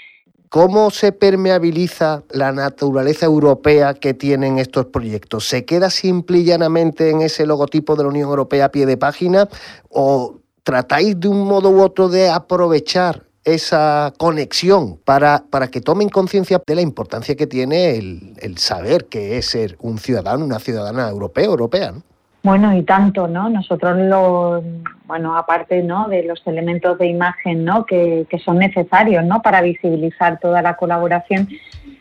¿Cómo 0.50 0.92
se 0.92 1.12
permeabiliza 1.12 2.22
la 2.30 2.52
naturaleza 2.52 3.26
europea 3.26 3.96
que 3.96 4.14
tienen 4.14 4.60
estos 4.60 4.86
proyectos? 4.86 5.48
¿Se 5.48 5.66
queda 5.66 5.90
simple 5.90 6.38
y 6.40 6.44
llanamente 6.44 7.10
en 7.10 7.22
ese 7.22 7.48
logotipo 7.48 7.96
de 7.96 8.04
la 8.04 8.10
Unión 8.10 8.30
Europea 8.30 8.66
a 8.66 8.70
pie 8.70 8.86
de 8.86 8.96
página 8.96 9.50
o 9.90 10.36
tratáis 10.62 11.20
de 11.20 11.28
un 11.28 11.48
modo 11.48 11.72
u 11.72 11.82
otro 11.82 12.08
de 12.08 12.30
aprovechar 12.30 13.24
esa 13.44 14.14
conexión 14.18 14.98
para, 15.04 15.44
para 15.50 15.70
que 15.70 15.82
tomen 15.82 16.10
conciencia 16.10 16.62
de 16.66 16.76
la 16.76 16.82
importancia 16.82 17.36
que 17.36 17.48
tiene 17.48 17.98
el, 17.98 18.34
el, 18.40 18.60
saber 18.60 19.06
que 19.06 19.38
es 19.38 19.48
ser 19.48 19.76
un 19.82 19.98
ciudadano, 19.98 20.46
una 20.46 20.60
ciudadana 20.60 21.10
europea, 21.10 21.46
europea. 21.46 21.92
¿no? 21.94 22.04
Bueno, 22.44 22.76
y 22.76 22.84
tanto, 22.84 23.30
¿no? 23.30 23.50
Nosotros 23.50 23.98
lo, 23.98 24.62
bueno, 25.06 25.38
aparte, 25.38 25.82
¿no? 25.82 26.10
De 26.10 26.24
los 26.24 26.46
elementos 26.46 26.98
de 26.98 27.08
imagen, 27.08 27.64
¿no? 27.64 27.86
Que, 27.86 28.28
que 28.30 28.38
son 28.40 28.60
necesarios, 28.60 29.24
¿no? 29.24 29.42
Para 29.42 29.62
visibilizar 29.62 30.40
toda 30.40 30.62
la 30.62 30.76
colaboración. 30.76 31.48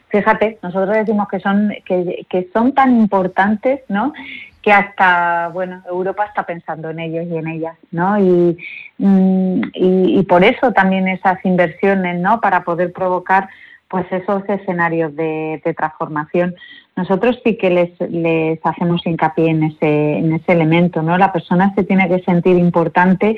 Fíjate, 0.08 0.58
nosotros 0.60 0.96
decimos 0.96 1.28
que 1.28 1.38
son 1.38 1.72
que, 1.86 2.26
que 2.28 2.50
son 2.52 2.72
tan 2.72 3.00
importantes, 3.00 3.80
¿no? 3.88 4.12
que 4.62 4.72
hasta, 4.72 5.48
bueno, 5.48 5.82
Europa 5.88 6.24
está 6.24 6.44
pensando 6.46 6.90
en 6.90 7.00
ellos 7.00 7.26
y 7.28 7.36
en 7.36 7.48
ellas, 7.48 7.76
¿no? 7.90 8.16
Y, 8.16 8.56
mm, 8.98 9.62
y, 9.74 10.18
y, 10.20 10.22
por 10.22 10.44
eso 10.44 10.72
también 10.72 11.08
esas 11.08 11.44
inversiones, 11.44 12.20
¿no? 12.20 12.40
Para 12.40 12.62
poder 12.62 12.92
provocar, 12.92 13.48
pues, 13.92 14.06
esos 14.10 14.42
escenarios 14.48 15.14
de, 15.14 15.60
de 15.62 15.74
transformación. 15.74 16.54
Nosotros 16.96 17.38
sí 17.44 17.58
que 17.58 17.68
les, 17.68 17.90
les 18.10 18.58
hacemos 18.64 19.06
hincapié 19.06 19.50
en 19.50 19.64
ese, 19.64 20.16
en 20.16 20.32
ese 20.32 20.52
elemento, 20.52 21.02
¿no? 21.02 21.18
La 21.18 21.30
persona 21.30 21.74
se 21.74 21.84
tiene 21.84 22.08
que 22.08 22.20
sentir 22.20 22.56
importante 22.56 23.36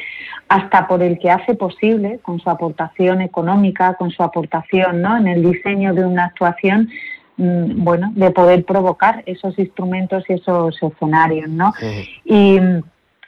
hasta 0.49 0.87
por 0.87 1.03
el 1.03 1.19
que 1.19 1.33
hace 1.33 1.55
posible, 1.55 2.21
con 2.23 2.38
su 2.38 2.49
aportación 2.49 3.21
económica, 3.21 3.95
con 3.95 4.12
su 4.12 4.23
aportación, 4.23 5.03
¿no? 5.03 5.17
En 5.17 5.27
el 5.27 5.43
diseño 5.43 5.93
de 5.93 6.07
una 6.07 6.27
actuación, 6.27 6.88
bueno, 7.37 8.12
de 8.14 8.31
poder 8.31 8.64
provocar 8.64 9.25
esos 9.27 9.59
instrumentos 9.59 10.23
y 10.29 10.35
esos 10.35 10.81
escenarios, 10.81 11.49
¿no? 11.49 11.73
Y, 12.25 12.61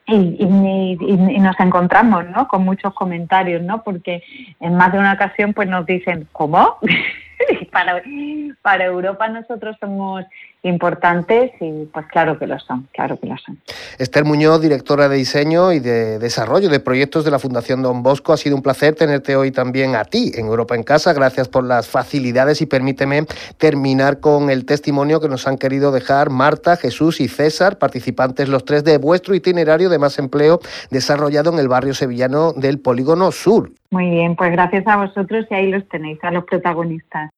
y, 0.07 0.15
y, 0.15 0.99
y, 1.01 1.39
nos 1.41 1.59
encontramos, 1.59 2.29
¿no? 2.31 2.47
Con 2.47 2.65
muchos 2.65 2.95
comentarios, 2.95 3.63
¿no? 3.63 3.83
Porque 3.83 4.23
en 4.61 4.77
más 4.77 4.93
de 4.93 4.99
una 4.99 5.15
ocasión, 5.15 5.53
pues 5.53 5.69
nos 5.69 5.85
dicen, 5.85 6.29
¿cómo? 6.33 6.77
para, 8.63 8.85
Europa 8.85 9.29
nosotros 9.29 9.77
somos 9.81 10.25
importantes 10.63 11.53
y 11.61 11.85
pues 11.93 12.07
claro 12.07 12.39
que 12.39 12.47
lo 12.47 12.59
son, 12.59 12.89
claro 12.93 13.19
que 13.21 13.27
lo 13.27 13.37
son. 13.39 13.61
Esther 13.99 14.25
Muñoz, 14.25 14.61
directora 14.61 15.09
de 15.09 15.17
diseño 15.17 15.73
y 15.73 15.79
de 15.79 16.19
desarrollo 16.19 16.69
de 16.69 16.81
proyectos 16.81 17.25
de 17.25 17.31
la 17.31 17.39
Fundación 17.39 17.83
Don 17.83 18.03
Bosco, 18.03 18.33
ha 18.33 18.37
sido 18.37 18.57
un 18.57 18.63
placer 18.63 18.95
tenerte 18.95 19.37
hoy 19.37 19.53
también 19.53 19.95
a 19.95 20.05
ti 20.05 20.33
en 20.35 20.47
Europa 20.47 20.75
en 20.75 20.83
Casa. 20.83 21.13
Gracias 21.13 21.49
por 21.49 21.65
las 21.65 21.89
facilidades 21.89 22.61
y 22.63 22.67
permíteme 22.67 23.27
terminar 23.59 24.19
con 24.19 24.51
el 24.51 24.65
testimonio 24.65 25.21
que 25.21 25.29
nos 25.29 25.47
han 25.47 25.59
querido 25.59 25.93
dejar 25.93 26.31
Marta, 26.31 26.77
Jesús 26.77 27.21
y 27.21 27.29
César, 27.29 27.79
participantes 27.79 28.49
los 28.49 28.65
tres 28.65 28.83
de 28.83 28.99
vuestro 28.99 29.35
itinerario 29.35 29.89
de 29.89 29.99
más 29.99 30.19
empleo 30.19 30.61
desarrollado 30.91 31.53
en 31.53 31.59
el 31.59 31.69
barrio 31.69 31.95
sevillano 31.95 32.53
del 32.53 32.81
Polígono 32.81 33.31
Sur. 33.31 33.71
Muy 33.91 34.11
bien, 34.11 34.37
pues 34.37 34.51
gracias 34.53 34.87
a 34.87 34.97
vosotros 34.97 35.47
y 35.51 35.55
ahí 35.55 35.71
los 35.71 35.89
tenéis, 35.89 36.19
a 36.23 36.31
los 36.31 36.45
protagonistas. 36.45 37.31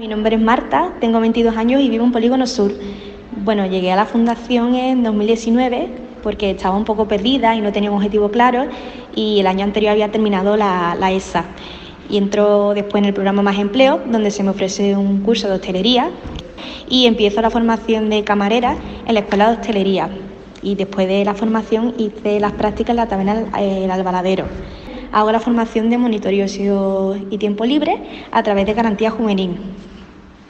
Mi 0.00 0.08
nombre 0.08 0.36
es 0.36 0.42
Marta, 0.42 0.92
tengo 1.00 1.20
22 1.20 1.56
años 1.56 1.80
y 1.80 1.88
vivo 1.88 2.04
en 2.04 2.12
Polígono 2.12 2.46
Sur. 2.46 2.72
Bueno, 3.44 3.66
llegué 3.66 3.92
a 3.92 3.96
la 3.96 4.06
fundación 4.06 4.74
en 4.74 5.02
2019 5.02 5.88
porque 6.22 6.50
estaba 6.50 6.76
un 6.76 6.84
poco 6.84 7.06
perdida 7.06 7.54
y 7.54 7.60
no 7.60 7.70
tenía 7.72 7.90
un 7.90 7.98
objetivo 7.98 8.30
claro 8.30 8.66
y 9.14 9.40
el 9.40 9.46
año 9.46 9.64
anterior 9.64 9.92
había 9.92 10.10
terminado 10.10 10.56
la, 10.56 11.12
ESA. 11.12 11.44
Y 12.08 12.18
entro 12.18 12.74
después 12.74 13.02
en 13.02 13.06
el 13.06 13.14
programa 13.14 13.42
Más 13.42 13.58
Empleo, 13.58 14.00
donde 14.06 14.30
se 14.30 14.42
me 14.42 14.50
ofrece 14.50 14.96
un 14.96 15.20
curso 15.20 15.48
de 15.48 15.54
hostelería 15.54 16.10
y 16.88 17.06
empiezo 17.06 17.40
la 17.40 17.50
formación 17.50 18.10
de 18.10 18.24
camarera 18.24 18.76
en 19.06 19.14
la 19.14 19.20
Escuela 19.20 19.50
de 19.50 19.56
Hostelería. 19.58 20.08
Y 20.62 20.74
después 20.76 21.06
de 21.06 21.24
la 21.24 21.34
formación 21.34 21.94
hice 21.98 22.40
las 22.40 22.52
prácticas 22.52 22.90
en 22.90 22.96
la 22.96 23.06
taberna 23.06 23.44
El 23.58 23.90
Albaladero. 23.90 24.46
Hago 25.12 25.32
la 25.32 25.40
formación 25.40 25.90
de 25.90 25.98
monitoreo 25.98 26.46
y 27.30 27.38
tiempo 27.38 27.64
libre 27.64 28.26
a 28.30 28.42
través 28.42 28.66
de 28.66 28.74
garantía 28.74 29.10
juvenil. 29.10 29.58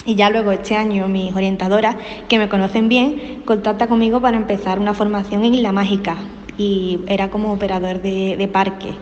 Y 0.07 0.17
ya 0.17 0.31
luego 0.31 0.53
este 0.53 0.77
año 0.77 1.09
mis 1.09 1.35
orientadoras, 1.35 1.97
que 2.29 2.39
me 2.39 2.49
conocen 2.49 2.89
bien, 2.89 3.43
contacta 3.45 3.87
conmigo 3.87 4.21
para 4.21 4.37
empezar 4.37 4.79
una 4.79 4.95
formación 4.95 5.45
en 5.45 5.55
Isla 5.55 5.73
Mágica. 5.73 6.17
Y 6.59 7.01
era 7.07 7.31
como 7.31 7.53
operador 7.53 8.01
de, 8.03 8.37
de 8.37 8.49
parque, 8.49 8.95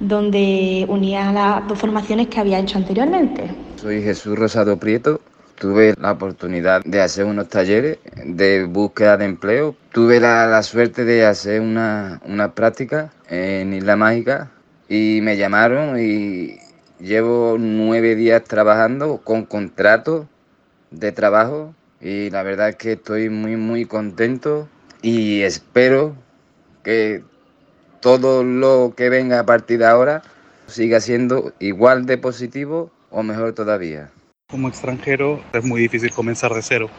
donde 0.00 0.86
unía 0.88 1.32
las 1.32 1.66
dos 1.68 1.78
formaciones 1.78 2.28
que 2.28 2.40
había 2.40 2.58
hecho 2.58 2.78
anteriormente. 2.78 3.50
Soy 3.76 4.02
Jesús 4.02 4.38
Rosado 4.38 4.78
Prieto, 4.78 5.20
Tuve 5.58 5.94
la 6.00 6.12
oportunidad 6.12 6.82
de 6.84 7.00
hacer 7.00 7.24
unos 7.24 7.48
talleres 7.48 7.98
de 8.24 8.64
búsqueda 8.64 9.16
de 9.16 9.24
empleo. 9.26 9.76
Tuve 9.92 10.18
la, 10.18 10.46
la 10.46 10.62
suerte 10.62 11.04
de 11.04 11.24
hacer 11.24 11.60
una, 11.60 12.20
una, 12.26 12.54
práctica 12.54 13.12
en 13.28 13.72
Isla 13.72 13.96
Mágica 13.96 14.50
y 14.88 15.20
me 15.22 15.36
llamaron 15.36 15.98
y 16.00 16.58
llevo 17.00 17.56
nueve 17.58 18.14
días 18.14 18.44
trabajando 18.44 19.18
con 19.18 19.44
contrato 19.44 20.28
de 20.90 21.12
trabajo 21.12 21.74
y 22.00 22.30
la 22.30 22.42
verdad 22.42 22.70
es 22.70 22.76
que 22.76 22.92
estoy 22.92 23.30
muy 23.30 23.56
muy 23.56 23.86
contento 23.86 24.68
y 25.02 25.42
espero 25.42 26.14
que 26.82 27.22
todo 28.00 28.44
lo 28.44 28.94
que 28.96 29.08
venga 29.08 29.40
a 29.40 29.46
partir 29.46 29.78
de 29.78 29.86
ahora 29.86 30.22
siga 30.66 31.00
siendo 31.00 31.52
igual 31.58 32.06
de 32.06 32.18
positivo 32.18 32.90
o 33.10 33.22
mejor 33.22 33.54
todavía. 33.54 34.10
Como 34.50 34.68
extranjero 34.68 35.42
es 35.52 35.64
muy 35.64 35.80
difícil 35.80 36.10
comenzar 36.12 36.52
de 36.52 36.62
cero 36.62 36.90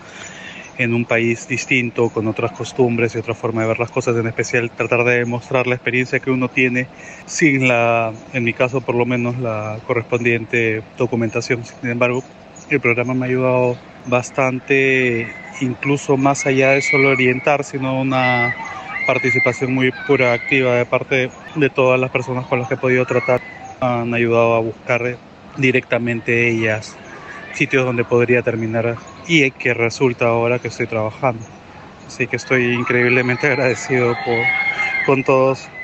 en 0.78 0.94
un 0.94 1.06
país 1.06 1.48
distinto, 1.48 2.10
con 2.10 2.28
otras 2.28 2.52
costumbres 2.52 3.16
y 3.16 3.18
otra 3.18 3.34
forma 3.34 3.62
de 3.62 3.68
ver 3.68 3.80
las 3.80 3.92
cosas, 3.92 4.16
en 4.18 4.28
especial 4.28 4.72
tratar 4.72 5.04
de 5.04 5.20
demostrar 5.20 5.68
la 5.68 5.76
experiencia 5.76 6.20
que 6.20 6.32
uno 6.32 6.50
tiene 6.50 6.88
sin 7.26 7.68
la, 7.68 8.14
en 8.34 8.44
mi 8.44 8.54
caso 8.54 8.82
por 8.82 8.96
lo 8.96 9.06
menos, 9.06 9.38
la 9.38 9.80
correspondiente 9.88 10.84
documentación. 10.98 11.64
Sin 11.64 11.90
embargo, 11.90 12.24
el 12.70 12.80
programa 12.80 13.14
me 13.14 13.26
ha 13.26 13.30
ayudado 13.30 13.78
bastante, 14.08 15.28
incluso 15.62 16.18
más 16.18 16.46
allá 16.46 16.72
de 16.72 16.82
solo 16.82 17.10
orientar, 17.10 17.64
sino 17.64 18.00
una 18.00 18.56
participación 19.08 19.74
muy 19.74 19.92
pura, 20.08 20.34
activa 20.34 20.76
de 20.76 20.86
parte 20.86 21.30
de 21.56 21.70
todas 21.70 22.00
las 22.00 22.10
personas 22.12 22.46
con 22.48 22.60
las 22.60 22.68
que 22.68 22.74
he 22.74 22.78
podido 22.78 23.06
tratar. 23.06 23.42
Han 23.80 24.14
ayudado 24.14 24.56
a 24.56 24.60
buscar 24.60 25.18
directamente 25.58 26.50
ellas 26.50 26.98
sitios 27.56 27.86
donde 27.86 28.06
podría 28.06 28.44
terminar 28.44 28.98
y 29.26 29.52
que 29.54 29.74
resulta 29.74 30.28
ahora 30.28 30.60
que 30.60 30.70
estoy 30.70 30.88
trabajando. 30.88 31.48
Así 32.08 32.28
que 32.28 32.38
estoy 32.38 32.76
increíblemente 32.76 33.48
agradecido 33.50 34.18
por, 34.18 34.54
con 35.04 35.24
todos. 35.24 35.75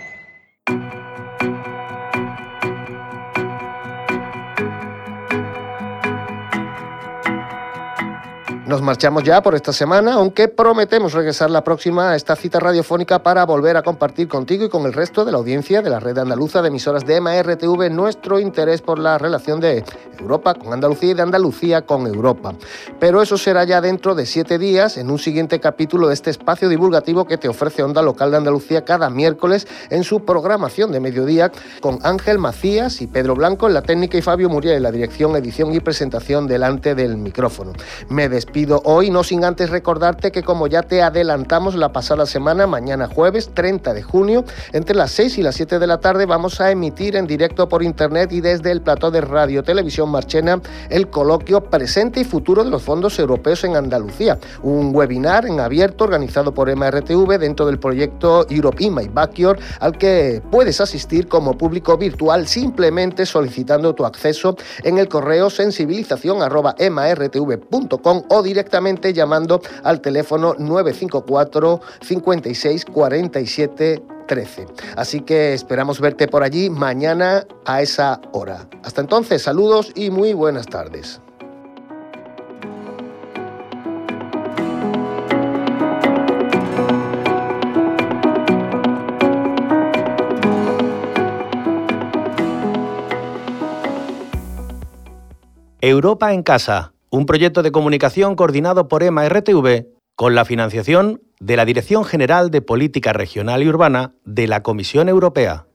Nos 8.72 8.82
marchamos 8.82 9.24
ya 9.24 9.44
por 9.44 9.54
esta 9.54 9.74
semana, 9.74 10.14
aunque 10.14 10.48
prometemos 10.48 11.12
regresar 11.12 11.50
la 11.50 11.62
próxima 11.62 12.12
a 12.12 12.16
esta 12.16 12.38
cita 12.38 12.58
radiofónica 12.58 13.22
para 13.22 13.46
volver 13.46 13.76
a 13.76 13.82
compartir 13.82 14.30
contigo 14.30 14.64
y 14.64 14.70
con 14.70 14.86
el 14.86 14.94
resto 14.94 15.26
de 15.26 15.34
la 15.34 15.40
audiencia 15.40 15.82
de 15.82 15.90
la 15.90 16.00
red 16.00 16.18
andaluza 16.18 16.62
de 16.62 16.70
emisoras 16.70 17.06
de 17.06 17.20
MRTV 17.20 17.90
nuestro 17.92 18.40
interés 18.40 18.82
por 18.82 18.98
la 18.98 19.18
relación 19.18 19.60
de 19.60 19.84
Europa 20.18 20.54
con 20.54 20.72
Andalucía 20.72 21.12
y 21.12 21.14
de 21.16 21.22
Andalucía 21.22 21.82
con 21.82 22.08
Europa. 22.08 22.54
Pero 22.98 23.22
eso 23.22 23.38
será 23.38 23.66
ya 23.66 23.82
dentro 23.82 24.16
de 24.16 24.26
siete 24.26 24.58
días 24.58 24.96
en 24.96 25.12
un 25.12 25.20
siguiente 25.20 25.60
capítulo 25.60 26.08
de 26.08 26.14
este 26.14 26.30
espacio 26.30 26.70
divulgativo 26.70 27.26
que 27.26 27.38
te 27.38 27.50
ofrece 27.50 27.84
Onda 27.84 28.02
Local 28.02 28.32
de 28.32 28.38
Andalucía 28.38 28.86
cada 28.86 29.10
miércoles 29.10 29.68
en 29.90 30.06
su 30.06 30.24
programación 30.24 30.94
de 30.94 31.02
mediodía 31.02 31.52
con 31.82 32.00
Ángel 32.04 32.38
Macías 32.38 33.02
y 33.02 33.08
Pedro 33.08 33.36
Blanco 33.36 33.68
en 33.68 33.74
la 33.74 33.82
técnica 33.82 34.18
y 34.18 34.22
Fabio 34.22 34.48
Muriel 34.48 34.78
en 34.78 34.84
la 34.84 34.92
dirección, 34.94 35.36
edición 35.36 35.74
y 35.74 35.82
presentación 35.82 36.48
delante 36.48 36.96
del 36.96 37.18
micrófono. 37.18 37.74
Me 38.08 38.30
despido 38.30 38.61
hoy, 38.84 39.10
no 39.10 39.24
sin 39.24 39.44
antes 39.44 39.70
recordarte 39.70 40.32
que 40.32 40.44
como 40.44 40.68
ya 40.68 40.84
te 40.84 41.02
adelantamos 41.02 41.76
la 41.76 41.92
pasada 41.92 42.26
semana, 42.26 42.68
mañana 42.68 43.08
jueves 43.08 43.52
30 43.54 43.94
de 43.94 44.04
junio, 44.04 44.46
entre 44.74 44.96
las 44.96 45.12
6 45.12 45.40
y 45.40 45.44
las 45.44 45.56
7 45.56 45.80
de 45.80 45.88
la 45.88 46.00
tarde 46.00 46.26
vamos 46.26 46.62
a 46.62 46.72
emitir 46.72 47.16
en 47.16 47.28
directo 47.28 47.68
por 47.68 47.84
internet 47.84 48.32
y 48.32 48.42
desde 48.42 48.72
el 48.72 48.82
plató 48.82 49.12
de 49.12 49.22
Radio 49.22 49.64
Televisión 49.64 50.10
Marchena 50.10 50.62
el 50.90 51.10
coloquio 51.10 51.62
Presente 51.62 52.20
y 52.20 52.24
Futuro 52.24 52.64
de 52.64 52.70
los 52.70 52.84
Fondos 52.84 53.18
Europeos 53.20 53.64
en 53.64 53.76
Andalucía, 53.76 54.38
un 54.62 54.96
webinar 54.96 55.46
en 55.46 55.60
abierto 55.60 56.04
organizado 56.04 56.54
por 56.54 56.74
MRTV 56.76 57.40
dentro 57.40 57.66
del 57.66 57.80
proyecto 57.80 58.46
Europe 58.50 58.84
in 58.84 58.96
My 58.96 59.08
Backyard 59.08 59.60
al 59.80 59.98
que 59.98 60.42
puedes 60.52 60.82
asistir 60.82 61.28
como 61.28 61.58
público 61.58 61.98
virtual 61.98 62.48
simplemente 62.48 63.26
solicitando 63.26 63.96
tu 63.96 64.06
acceso 64.06 64.56
en 64.84 64.98
el 64.98 65.08
correo 65.08 65.50
sensibilización@mrtv.com 65.50 68.24
o 68.30 68.44
directamente 68.52 69.14
llamando 69.14 69.62
al 69.84 70.02
teléfono 70.02 70.56
954 70.58 71.82
56 72.02 72.86
47 72.86 74.04
13. 74.28 74.66
Así 74.96 75.22
que 75.22 75.54
esperamos 75.54 76.00
verte 76.00 76.28
por 76.28 76.44
allí 76.44 76.70
mañana 76.70 77.46
a 77.66 77.82
esa 77.82 78.22
hora. 78.32 78.68
Hasta 78.84 79.02
entonces, 79.02 79.42
saludos 79.42 79.92
y 79.96 80.10
muy 80.10 80.34
buenas 80.34 80.68
tardes. 80.68 81.22
Europa 95.84 96.32
en 96.32 96.44
Casa, 96.44 96.91
un 97.12 97.26
proyecto 97.26 97.62
de 97.62 97.74
comunicación 97.74 98.36
coordinado 98.36 98.88
por 98.88 99.04
EMA 99.04 99.28
RTV 99.28 99.88
con 100.16 100.34
la 100.34 100.46
financiación 100.46 101.22
de 101.42 101.58
la 101.58 101.66
Dirección 101.66 102.06
General 102.06 102.52
de 102.52 102.62
Política 102.62 103.12
Regional 103.12 103.62
y 103.64 103.68
Urbana 103.68 104.14
de 104.24 104.48
la 104.48 104.64
Comisión 104.64 105.10
Europea. 105.10 105.68